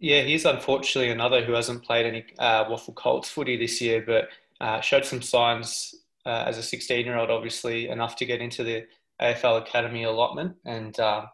Yeah, 0.00 0.22
he's 0.22 0.44
unfortunately 0.44 1.10
another 1.10 1.44
who 1.44 1.52
hasn't 1.52 1.84
played 1.84 2.06
any 2.06 2.24
uh, 2.38 2.64
WAFL 2.66 2.94
Colts 2.94 3.30
footy 3.30 3.56
this 3.56 3.80
year, 3.80 4.02
but 4.06 4.28
uh, 4.60 4.80
showed 4.80 5.04
some 5.04 5.22
signs 5.22 5.94
uh, 6.26 6.44
as 6.46 6.58
a 6.58 6.62
16 6.62 7.06
year 7.06 7.16
old, 7.16 7.30
obviously, 7.30 7.88
enough 7.88 8.16
to 8.16 8.26
get 8.26 8.40
into 8.40 8.64
the 8.64 8.84
AFL 9.20 9.62
Academy 9.62 10.04
allotment. 10.04 10.56
And 10.64 10.98
um, 11.00 11.28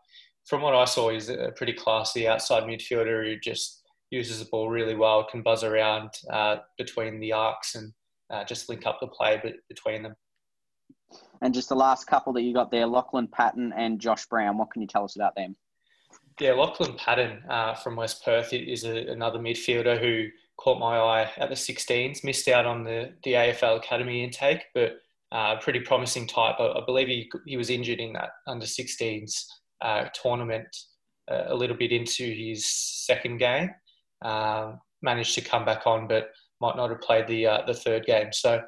from 0.50 0.62
what 0.62 0.74
I 0.74 0.84
saw, 0.84 1.10
he's 1.10 1.28
a 1.28 1.52
pretty 1.54 1.72
classy 1.72 2.26
outside 2.26 2.64
midfielder 2.64 3.24
who 3.24 3.38
just 3.38 3.82
uses 4.10 4.40
the 4.40 4.46
ball 4.46 4.68
really 4.68 4.96
well, 4.96 5.24
can 5.24 5.42
buzz 5.42 5.62
around 5.62 6.10
uh, 6.28 6.56
between 6.76 7.20
the 7.20 7.32
arcs 7.32 7.76
and 7.76 7.92
uh, 8.30 8.42
just 8.42 8.68
link 8.68 8.84
up 8.84 8.98
the 9.00 9.06
play 9.06 9.40
between 9.68 10.02
them. 10.02 10.16
And 11.40 11.54
just 11.54 11.68
the 11.68 11.76
last 11.76 12.08
couple 12.08 12.32
that 12.32 12.42
you 12.42 12.52
got 12.52 12.72
there, 12.72 12.84
Lachlan 12.84 13.28
Patton 13.28 13.72
and 13.76 14.00
Josh 14.00 14.26
Brown. 14.26 14.58
What 14.58 14.72
can 14.72 14.82
you 14.82 14.88
tell 14.88 15.04
us 15.04 15.14
about 15.14 15.36
them? 15.36 15.54
Yeah, 16.40 16.54
Lachlan 16.54 16.96
Patton 16.96 17.44
uh, 17.48 17.74
from 17.74 17.94
West 17.94 18.24
Perth 18.24 18.52
is 18.52 18.82
a, 18.82 19.06
another 19.06 19.38
midfielder 19.38 20.00
who 20.00 20.26
caught 20.56 20.80
my 20.80 20.98
eye 20.98 21.30
at 21.36 21.48
the 21.48 21.54
16s. 21.54 22.24
Missed 22.24 22.48
out 22.48 22.66
on 22.66 22.82
the, 22.82 23.12
the 23.22 23.34
AFL 23.34 23.76
Academy 23.76 24.24
intake, 24.24 24.64
but 24.74 24.94
uh, 25.30 25.60
pretty 25.60 25.80
promising 25.80 26.26
type. 26.26 26.56
I, 26.58 26.72
I, 26.72 26.84
believe 26.84 27.06
he, 27.06 27.30
he 27.46 27.56
was 27.56 27.70
injured 27.70 28.00
in 28.00 28.12
that 28.14 28.30
under 28.48 28.66
16s 28.66 29.44
uh, 29.82 30.06
tournament 30.14 30.68
uh, 31.30 31.44
a 31.46 31.54
little 31.54 31.76
bit 31.76 31.92
into 31.92 32.24
his 32.24 32.66
second 32.66 33.38
game 33.38 33.70
um, 34.22 34.80
managed 35.02 35.34
to 35.34 35.40
come 35.40 35.64
back 35.64 35.86
on, 35.86 36.06
but 36.06 36.30
might 36.60 36.76
not 36.76 36.90
have 36.90 37.00
played 37.00 37.26
the 37.26 37.46
uh, 37.46 37.62
the 37.66 37.74
third 37.74 38.04
game. 38.04 38.32
So, 38.32 38.60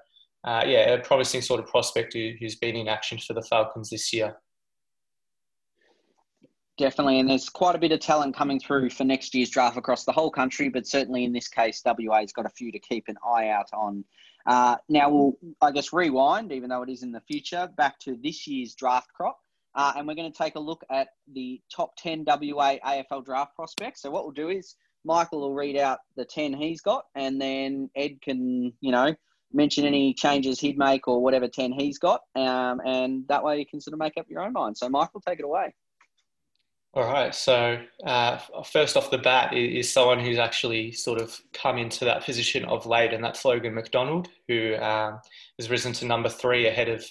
uh, 0.44 0.64
yeah, 0.66 0.90
a 0.90 0.98
promising 0.98 1.42
sort 1.42 1.60
of 1.60 1.66
prospect 1.66 2.14
who, 2.14 2.32
who's 2.40 2.56
been 2.56 2.76
in 2.76 2.88
action 2.88 3.18
for 3.18 3.34
the 3.34 3.42
Falcons 3.42 3.90
this 3.90 4.12
year. 4.12 4.34
Definitely, 6.78 7.20
and 7.20 7.28
there's 7.28 7.50
quite 7.50 7.74
a 7.74 7.78
bit 7.78 7.92
of 7.92 8.00
talent 8.00 8.34
coming 8.34 8.58
through 8.58 8.90
for 8.90 9.04
next 9.04 9.34
year's 9.34 9.50
draft 9.50 9.76
across 9.76 10.04
the 10.04 10.12
whole 10.12 10.30
country, 10.30 10.70
but 10.70 10.86
certainly 10.86 11.24
in 11.24 11.32
this 11.32 11.46
case, 11.46 11.82
WA's 11.84 12.32
got 12.32 12.46
a 12.46 12.50
few 12.50 12.72
to 12.72 12.78
keep 12.78 13.04
an 13.08 13.16
eye 13.24 13.48
out 13.48 13.68
on. 13.74 14.04
Uh, 14.46 14.76
now 14.88 15.10
we'll, 15.10 15.34
I 15.60 15.70
guess, 15.70 15.92
rewind, 15.92 16.50
even 16.50 16.70
though 16.70 16.82
it 16.82 16.88
is 16.88 17.02
in 17.02 17.12
the 17.12 17.20
future, 17.20 17.68
back 17.76 18.00
to 18.00 18.16
this 18.22 18.46
year's 18.46 18.74
draft 18.74 19.12
crop. 19.12 19.38
Uh, 19.74 19.92
and 19.96 20.06
we're 20.06 20.14
going 20.14 20.30
to 20.30 20.36
take 20.36 20.54
a 20.56 20.60
look 20.60 20.84
at 20.90 21.08
the 21.32 21.60
top 21.74 21.96
10 21.96 22.24
WA 22.26 22.76
AFL 22.84 23.24
draft 23.24 23.54
prospects. 23.56 24.02
So, 24.02 24.10
what 24.10 24.24
we'll 24.24 24.32
do 24.32 24.50
is 24.50 24.76
Michael 25.04 25.40
will 25.40 25.54
read 25.54 25.76
out 25.76 26.00
the 26.16 26.24
10 26.24 26.52
he's 26.54 26.80
got, 26.80 27.06
and 27.14 27.40
then 27.40 27.90
Ed 27.96 28.20
can, 28.22 28.72
you 28.80 28.92
know, 28.92 29.14
mention 29.52 29.84
any 29.84 30.14
changes 30.14 30.60
he'd 30.60 30.78
make 30.78 31.08
or 31.08 31.22
whatever 31.22 31.48
10 31.48 31.72
he's 31.72 31.98
got. 31.98 32.22
Um, 32.34 32.80
and 32.84 33.26
that 33.28 33.42
way 33.42 33.58
you 33.58 33.66
can 33.66 33.80
sort 33.80 33.92
of 33.92 33.98
make 33.98 34.16
up 34.16 34.26
your 34.28 34.42
own 34.42 34.52
mind. 34.52 34.76
So, 34.76 34.88
Michael, 34.88 35.20
take 35.20 35.38
it 35.38 35.44
away. 35.44 35.74
All 36.94 37.04
right. 37.04 37.34
So, 37.34 37.80
uh, 38.04 38.38
first 38.64 38.98
off 38.98 39.10
the 39.10 39.16
bat 39.16 39.54
is, 39.54 39.90
someone 39.90 40.20
who's 40.20 40.38
actually 40.38 40.92
sort 40.92 41.20
of 41.20 41.40
come 41.54 41.78
into 41.78 42.04
that 42.04 42.22
position 42.22 42.66
of 42.66 42.84
late, 42.84 43.14
and 43.14 43.24
that's 43.24 43.46
Logan 43.46 43.74
McDonald, 43.74 44.28
who 44.46 44.76
um, 44.76 45.18
has 45.58 45.70
risen 45.70 45.94
to 45.94 46.04
number 46.04 46.28
three 46.28 46.66
ahead 46.66 46.90
of 46.90 47.06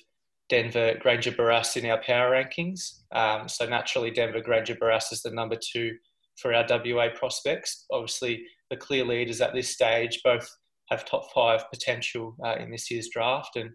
Denver 0.51 0.95
Grainger-Barras 0.99 1.77
in 1.77 1.89
our 1.89 2.01
power 2.03 2.31
rankings. 2.31 3.03
Um, 3.15 3.47
so, 3.47 3.65
naturally, 3.65 4.11
Denver 4.11 4.41
Grainger-Barras 4.41 5.13
is 5.13 5.21
the 5.21 5.31
number 5.31 5.55
two 5.55 5.95
for 6.41 6.53
our 6.53 6.65
WA 6.69 7.07
prospects. 7.15 7.85
Obviously, 7.89 8.43
the 8.69 8.75
clear 8.75 9.05
leaders 9.05 9.39
at 9.39 9.53
this 9.53 9.69
stage 9.69 10.19
both 10.25 10.49
have 10.89 11.05
top 11.05 11.31
five 11.33 11.63
potential 11.71 12.35
uh, 12.45 12.55
in 12.59 12.69
this 12.69 12.91
year's 12.91 13.07
draft. 13.13 13.55
And 13.55 13.69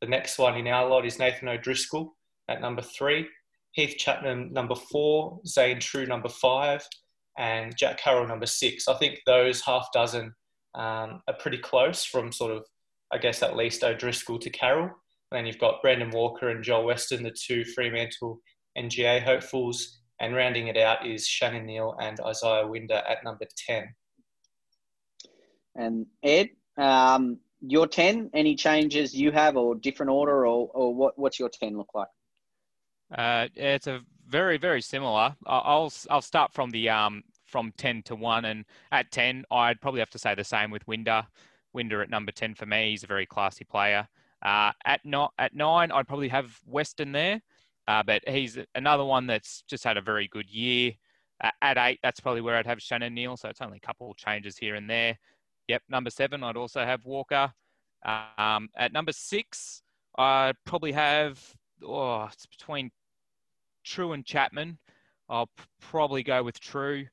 the 0.00 0.08
next 0.08 0.38
one 0.38 0.56
in 0.56 0.66
our 0.66 0.88
lot 0.88 1.04
is 1.04 1.18
Nathan 1.18 1.48
O'Driscoll 1.48 2.14
at 2.48 2.62
number 2.62 2.82
three, 2.82 3.26
Heath 3.72 3.96
Chapman 3.98 4.50
number 4.50 4.74
four, 4.74 5.40
Zane 5.46 5.78
True 5.78 6.06
number 6.06 6.30
five, 6.30 6.86
and 7.36 7.76
Jack 7.76 7.98
Carroll 7.98 8.26
number 8.26 8.46
six. 8.46 8.88
I 8.88 8.94
think 8.94 9.18
those 9.26 9.60
half 9.60 9.88
dozen 9.92 10.32
um, 10.74 11.20
are 11.28 11.36
pretty 11.38 11.58
close 11.58 12.02
from 12.02 12.32
sort 12.32 12.52
of, 12.52 12.64
I 13.12 13.18
guess, 13.18 13.42
at 13.42 13.56
least 13.56 13.84
O'Driscoll 13.84 14.38
to 14.38 14.48
Carroll. 14.48 14.90
And 15.34 15.40
then 15.40 15.46
you've 15.48 15.58
got 15.58 15.82
Brandon 15.82 16.10
Walker 16.10 16.50
and 16.50 16.62
Joel 16.62 16.84
Weston, 16.84 17.24
the 17.24 17.32
two 17.32 17.64
Fremantle 17.64 18.38
NGA 18.78 19.20
hopefuls, 19.20 19.98
and 20.20 20.32
rounding 20.32 20.68
it 20.68 20.76
out 20.76 21.04
is 21.04 21.26
Shannon 21.26 21.66
Neale 21.66 21.96
and 22.00 22.20
Isaiah 22.20 22.64
Winder 22.64 23.02
at 23.08 23.24
number 23.24 23.44
10. 23.66 23.92
And 25.74 26.06
Ed, 26.22 26.50
um, 26.76 27.40
your 27.60 27.88
10, 27.88 28.30
any 28.32 28.54
changes 28.54 29.12
you 29.12 29.32
have 29.32 29.56
or 29.56 29.74
different 29.74 30.12
order 30.12 30.46
or, 30.46 30.70
or 30.72 30.94
what, 30.94 31.18
what's 31.18 31.40
your 31.40 31.48
10 31.48 31.76
look 31.78 31.90
like? 31.96 32.06
Uh, 33.12 33.48
it's 33.56 33.88
a 33.88 34.02
very, 34.28 34.56
very 34.56 34.82
similar. 34.82 35.34
I'll, 35.46 35.92
I'll 36.10 36.22
start 36.22 36.52
from 36.52 36.70
the, 36.70 36.90
um, 36.90 37.24
from 37.44 37.72
10 37.76 38.04
to 38.04 38.14
1 38.14 38.44
and 38.44 38.64
at 38.92 39.10
10, 39.10 39.46
I'd 39.50 39.80
probably 39.80 39.98
have 39.98 40.10
to 40.10 40.18
say 40.18 40.36
the 40.36 40.44
same 40.44 40.70
with 40.70 40.86
Winder. 40.86 41.26
Winder 41.72 42.02
at 42.02 42.10
number 42.10 42.30
10 42.30 42.54
for 42.54 42.66
me. 42.66 42.90
He's 42.90 43.02
a 43.02 43.08
very 43.08 43.26
classy 43.26 43.64
player. 43.64 44.06
Uh, 44.44 44.72
at, 44.84 45.00
at 45.38 45.54
nine, 45.54 45.90
I'd 45.90 46.06
probably 46.06 46.28
have 46.28 46.58
Weston 46.66 47.12
there. 47.12 47.40
Uh, 47.86 48.02
but 48.02 48.26
he's 48.26 48.58
another 48.74 49.04
one 49.04 49.26
that's 49.26 49.62
just 49.68 49.84
had 49.84 49.96
a 49.96 50.02
very 50.02 50.28
good 50.28 50.50
year. 50.50 50.92
Uh, 51.42 51.50
at 51.60 51.76
eight, 51.76 51.98
that's 52.02 52.20
probably 52.20 52.40
where 52.40 52.56
I'd 52.56 52.66
have 52.66 52.80
Shannon 52.80 53.14
Neale. 53.14 53.36
So 53.36 53.48
it's 53.48 53.60
only 53.60 53.78
a 53.82 53.86
couple 53.86 54.10
of 54.10 54.16
changes 54.16 54.56
here 54.56 54.74
and 54.74 54.88
there. 54.88 55.18
Yep, 55.68 55.82
number 55.88 56.10
seven, 56.10 56.42
I'd 56.42 56.56
also 56.56 56.84
have 56.84 57.04
Walker. 57.04 57.52
Um, 58.04 58.68
at 58.76 58.92
number 58.92 59.12
six, 59.12 59.82
I'd 60.16 60.56
probably 60.66 60.92
have, 60.92 61.40
oh, 61.82 62.28
it's 62.32 62.46
between 62.46 62.90
True 63.82 64.12
and 64.12 64.24
Chapman. 64.24 64.78
I'll 65.28 65.50
probably 65.80 66.22
go 66.22 66.42
with 66.42 66.60
True. 66.60 67.06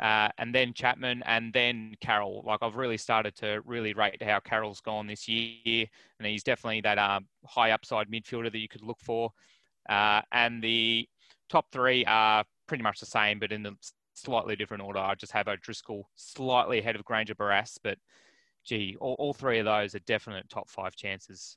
Uh, 0.00 0.28
and 0.38 0.54
then 0.54 0.72
Chapman, 0.72 1.22
and 1.26 1.52
then 1.52 1.94
Carroll. 2.00 2.44
Like 2.46 2.60
I've 2.62 2.76
really 2.76 2.96
started 2.96 3.34
to 3.36 3.60
really 3.64 3.94
rate 3.94 4.22
how 4.22 4.38
Carroll's 4.40 4.80
gone 4.80 5.06
this 5.06 5.26
year, 5.26 5.86
and 6.18 6.26
he's 6.28 6.44
definitely 6.44 6.80
that 6.82 6.98
um, 6.98 7.26
high 7.44 7.72
upside 7.72 8.08
midfielder 8.08 8.52
that 8.52 8.58
you 8.58 8.68
could 8.68 8.82
look 8.82 9.00
for. 9.00 9.30
Uh, 9.88 10.20
and 10.32 10.62
the 10.62 11.08
top 11.48 11.66
three 11.72 12.04
are 12.04 12.44
pretty 12.66 12.82
much 12.82 13.00
the 13.00 13.06
same, 13.06 13.38
but 13.38 13.50
in 13.50 13.66
a 13.66 13.72
slightly 14.14 14.56
different 14.56 14.82
order. 14.82 14.98
I 15.00 15.14
just 15.14 15.32
have 15.32 15.48
O'Driscoll 15.48 16.08
slightly 16.14 16.78
ahead 16.78 16.96
of 16.96 17.04
Grainger-Barras, 17.04 17.78
but 17.82 17.98
gee, 18.64 18.96
all, 19.00 19.16
all 19.18 19.32
three 19.32 19.58
of 19.58 19.64
those 19.64 19.94
are 19.94 20.00
definite 20.00 20.48
top 20.48 20.68
five 20.68 20.94
chances. 20.94 21.56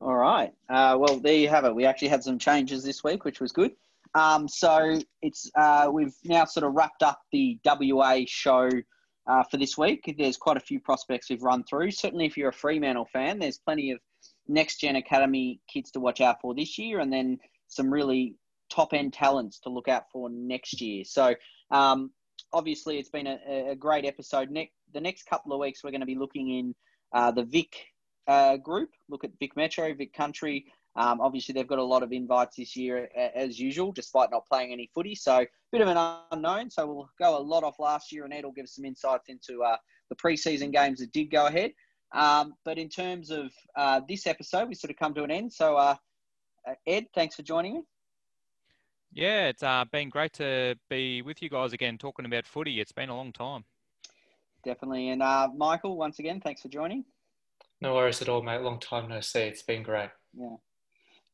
All 0.00 0.14
right. 0.14 0.52
Uh, 0.68 0.96
well, 0.98 1.18
there 1.18 1.34
you 1.34 1.48
have 1.48 1.64
it. 1.64 1.74
We 1.74 1.84
actually 1.84 2.08
had 2.08 2.22
some 2.22 2.38
changes 2.38 2.84
this 2.84 3.02
week, 3.02 3.24
which 3.24 3.40
was 3.40 3.52
good. 3.52 3.72
Um, 4.14 4.48
so 4.48 4.98
it's 5.22 5.50
uh, 5.56 5.90
we've 5.92 6.14
now 6.24 6.44
sort 6.44 6.64
of 6.66 6.74
wrapped 6.74 7.02
up 7.02 7.20
the 7.32 7.58
WA 7.64 8.20
show 8.26 8.68
uh, 9.26 9.42
for 9.44 9.56
this 9.56 9.76
week. 9.76 10.14
There's 10.18 10.36
quite 10.36 10.56
a 10.56 10.60
few 10.60 10.80
prospects 10.80 11.30
we've 11.30 11.42
run 11.42 11.64
through. 11.64 11.90
Certainly, 11.90 12.26
if 12.26 12.36
you're 12.36 12.48
a 12.48 12.52
Fremantle 12.52 13.08
fan, 13.12 13.38
there's 13.38 13.58
plenty 13.58 13.90
of 13.90 14.00
next 14.48 14.80
gen 14.80 14.96
academy 14.96 15.60
kids 15.72 15.90
to 15.92 16.00
watch 16.00 16.20
out 16.20 16.40
for 16.40 16.54
this 16.54 16.78
year, 16.78 17.00
and 17.00 17.12
then 17.12 17.38
some 17.68 17.92
really 17.92 18.36
top 18.70 18.92
end 18.92 19.12
talents 19.12 19.60
to 19.60 19.68
look 19.68 19.88
out 19.88 20.04
for 20.12 20.28
next 20.30 20.80
year. 20.80 21.04
So 21.04 21.34
um, 21.70 22.10
obviously, 22.52 22.98
it's 22.98 23.10
been 23.10 23.26
a, 23.26 23.70
a 23.70 23.76
great 23.76 24.04
episode. 24.04 24.50
Ne- 24.50 24.72
the 24.94 25.00
next 25.00 25.24
couple 25.24 25.52
of 25.52 25.60
weeks, 25.60 25.84
we're 25.84 25.90
going 25.90 26.00
to 26.00 26.06
be 26.06 26.16
looking 26.16 26.50
in 26.50 26.74
uh, 27.12 27.30
the 27.30 27.44
Vic 27.44 27.76
uh, 28.26 28.56
group, 28.56 28.90
look 29.08 29.24
at 29.24 29.30
Vic 29.40 29.56
Metro, 29.56 29.92
Vic 29.94 30.12
Country. 30.12 30.66
Um, 30.96 31.20
obviously, 31.20 31.52
they've 31.52 31.66
got 31.66 31.78
a 31.78 31.84
lot 31.84 32.02
of 32.02 32.12
invites 32.12 32.56
this 32.56 32.74
year, 32.74 33.08
as 33.34 33.58
usual, 33.58 33.92
despite 33.92 34.30
not 34.30 34.46
playing 34.46 34.72
any 34.72 34.90
footy. 34.94 35.14
So, 35.14 35.46
bit 35.70 35.80
of 35.80 35.88
an 35.88 36.18
unknown. 36.32 36.70
So, 36.70 36.86
we'll 36.86 37.10
go 37.18 37.38
a 37.38 37.40
lot 37.40 37.62
off 37.62 37.78
last 37.78 38.10
year, 38.10 38.24
and 38.24 38.34
Ed 38.34 38.44
will 38.44 38.52
give 38.52 38.64
us 38.64 38.74
some 38.74 38.84
insights 38.84 39.28
into 39.28 39.62
uh, 39.62 39.76
the 40.08 40.16
preseason 40.16 40.72
games 40.72 40.98
that 41.00 41.12
did 41.12 41.30
go 41.30 41.46
ahead. 41.46 41.72
Um, 42.12 42.54
but 42.64 42.78
in 42.78 42.88
terms 42.88 43.30
of 43.30 43.52
uh, 43.76 44.00
this 44.08 44.26
episode, 44.26 44.68
we 44.68 44.74
sort 44.74 44.90
of 44.90 44.96
come 44.96 45.14
to 45.14 45.24
an 45.24 45.30
end. 45.30 45.52
So, 45.52 45.76
uh, 45.76 45.96
Ed, 46.86 47.06
thanks 47.14 47.36
for 47.36 47.42
joining 47.42 47.74
me. 47.74 47.82
Yeah, 49.12 49.48
it's 49.48 49.62
uh, 49.62 49.84
been 49.90 50.10
great 50.10 50.34
to 50.34 50.76
be 50.90 51.22
with 51.22 51.42
you 51.42 51.48
guys 51.48 51.72
again, 51.72 51.98
talking 51.98 52.26
about 52.26 52.46
footy. 52.46 52.80
It's 52.80 52.92
been 52.92 53.08
a 53.08 53.16
long 53.16 53.32
time. 53.32 53.64
Definitely. 54.64 55.10
And 55.10 55.22
uh, 55.22 55.48
Michael, 55.56 55.96
once 55.96 56.18
again, 56.18 56.40
thanks 56.40 56.62
for 56.62 56.68
joining. 56.68 57.04
No 57.80 57.94
worries 57.94 58.20
at 58.20 58.28
all, 58.28 58.42
mate. 58.42 58.60
Long 58.60 58.80
time 58.80 59.08
no 59.08 59.20
see. 59.20 59.40
It's 59.40 59.62
been 59.62 59.82
great. 59.82 60.10
Yeah. 60.34 60.56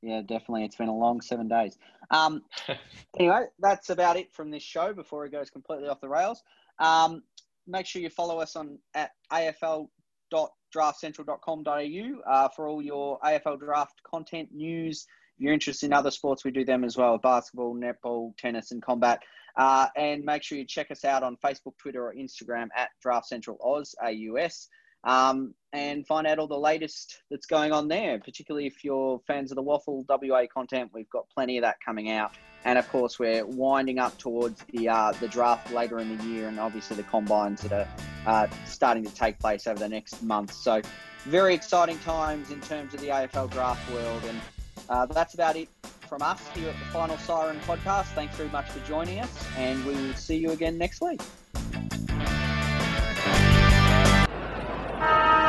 Yeah, 0.04 0.20
definitely. 0.20 0.64
It's 0.64 0.76
been 0.76 0.88
a 0.88 0.96
long 0.96 1.22
seven 1.22 1.48
days. 1.48 1.78
Um, 2.10 2.42
anyway, 3.18 3.46
that's 3.58 3.88
about 3.88 4.18
it 4.18 4.30
from 4.34 4.50
this 4.50 4.62
show 4.62 4.92
before 4.92 5.24
it 5.24 5.32
goes 5.32 5.48
completely 5.48 5.88
off 5.88 6.02
the 6.02 6.10
rails. 6.10 6.42
Um, 6.78 7.22
make 7.66 7.86
sure 7.86 8.02
you 8.02 8.10
follow 8.10 8.38
us 8.38 8.54
on 8.54 8.78
at 8.94 9.12
afl.draftcentral.com.au 9.32 12.30
uh, 12.30 12.48
for 12.54 12.68
all 12.68 12.82
your 12.82 13.18
AFL 13.20 13.58
draft 13.58 14.02
content, 14.02 14.50
news. 14.52 15.06
If 15.36 15.42
you're 15.42 15.54
interested 15.54 15.86
in 15.86 15.94
other 15.94 16.10
sports, 16.10 16.44
we 16.44 16.50
do 16.50 16.66
them 16.66 16.84
as 16.84 16.98
well 16.98 17.16
basketball, 17.16 17.74
netball, 17.74 18.36
tennis, 18.36 18.72
and 18.72 18.82
combat. 18.82 19.22
Uh, 19.56 19.86
and 19.96 20.22
make 20.22 20.42
sure 20.42 20.58
you 20.58 20.66
check 20.66 20.90
us 20.90 21.06
out 21.06 21.22
on 21.22 21.38
Facebook, 21.42 21.78
Twitter, 21.78 22.06
or 22.06 22.14
Instagram 22.14 22.68
at 22.76 22.90
Draft 23.00 23.26
Central 23.26 23.56
Oz, 23.64 23.94
AUS 24.04 24.68
um, 25.04 25.54
and 25.72 26.06
find 26.06 26.26
out 26.26 26.38
all 26.38 26.46
the 26.46 26.58
latest 26.58 27.22
that's 27.30 27.46
going 27.46 27.72
on 27.72 27.88
there. 27.88 28.18
Particularly 28.18 28.66
if 28.66 28.84
you're 28.84 29.20
fans 29.26 29.50
of 29.50 29.56
the 29.56 29.62
WAFL 29.62 30.04
WA 30.08 30.46
content, 30.52 30.90
we've 30.92 31.10
got 31.10 31.28
plenty 31.28 31.58
of 31.58 31.62
that 31.62 31.76
coming 31.84 32.10
out. 32.10 32.32
And 32.64 32.78
of 32.78 32.88
course, 32.88 33.18
we're 33.18 33.44
winding 33.44 33.98
up 33.98 34.16
towards 34.16 34.64
the 34.72 34.88
uh, 34.88 35.12
the 35.20 35.28
draft 35.28 35.70
later 35.72 35.98
in 35.98 36.16
the 36.16 36.24
year, 36.24 36.48
and 36.48 36.58
obviously 36.58 36.96
the 36.96 37.02
combines 37.02 37.60
that 37.62 37.72
are 37.72 37.88
uh, 38.26 38.46
starting 38.64 39.04
to 39.04 39.14
take 39.14 39.38
place 39.38 39.66
over 39.66 39.78
the 39.78 39.88
next 39.88 40.22
month. 40.22 40.52
So, 40.52 40.80
very 41.24 41.54
exciting 41.54 41.98
times 41.98 42.50
in 42.50 42.60
terms 42.62 42.94
of 42.94 43.00
the 43.00 43.08
AFL 43.08 43.50
draft 43.50 43.90
world. 43.92 44.22
And 44.24 44.40
uh, 44.88 45.06
that's 45.06 45.34
about 45.34 45.56
it 45.56 45.68
from 46.08 46.22
us 46.22 46.40
here 46.54 46.70
at 46.70 46.78
the 46.78 46.84
Final 46.86 47.18
Siren 47.18 47.60
podcast. 47.66 48.06
Thanks 48.14 48.34
very 48.36 48.48
much 48.50 48.70
for 48.70 48.80
joining 48.86 49.20
us, 49.20 49.46
and 49.58 49.84
we 49.84 49.94
will 49.94 50.14
see 50.14 50.36
you 50.36 50.52
again 50.52 50.78
next 50.78 51.02
week. 51.02 51.20
Thank 55.06 55.38
you. 55.38 55.43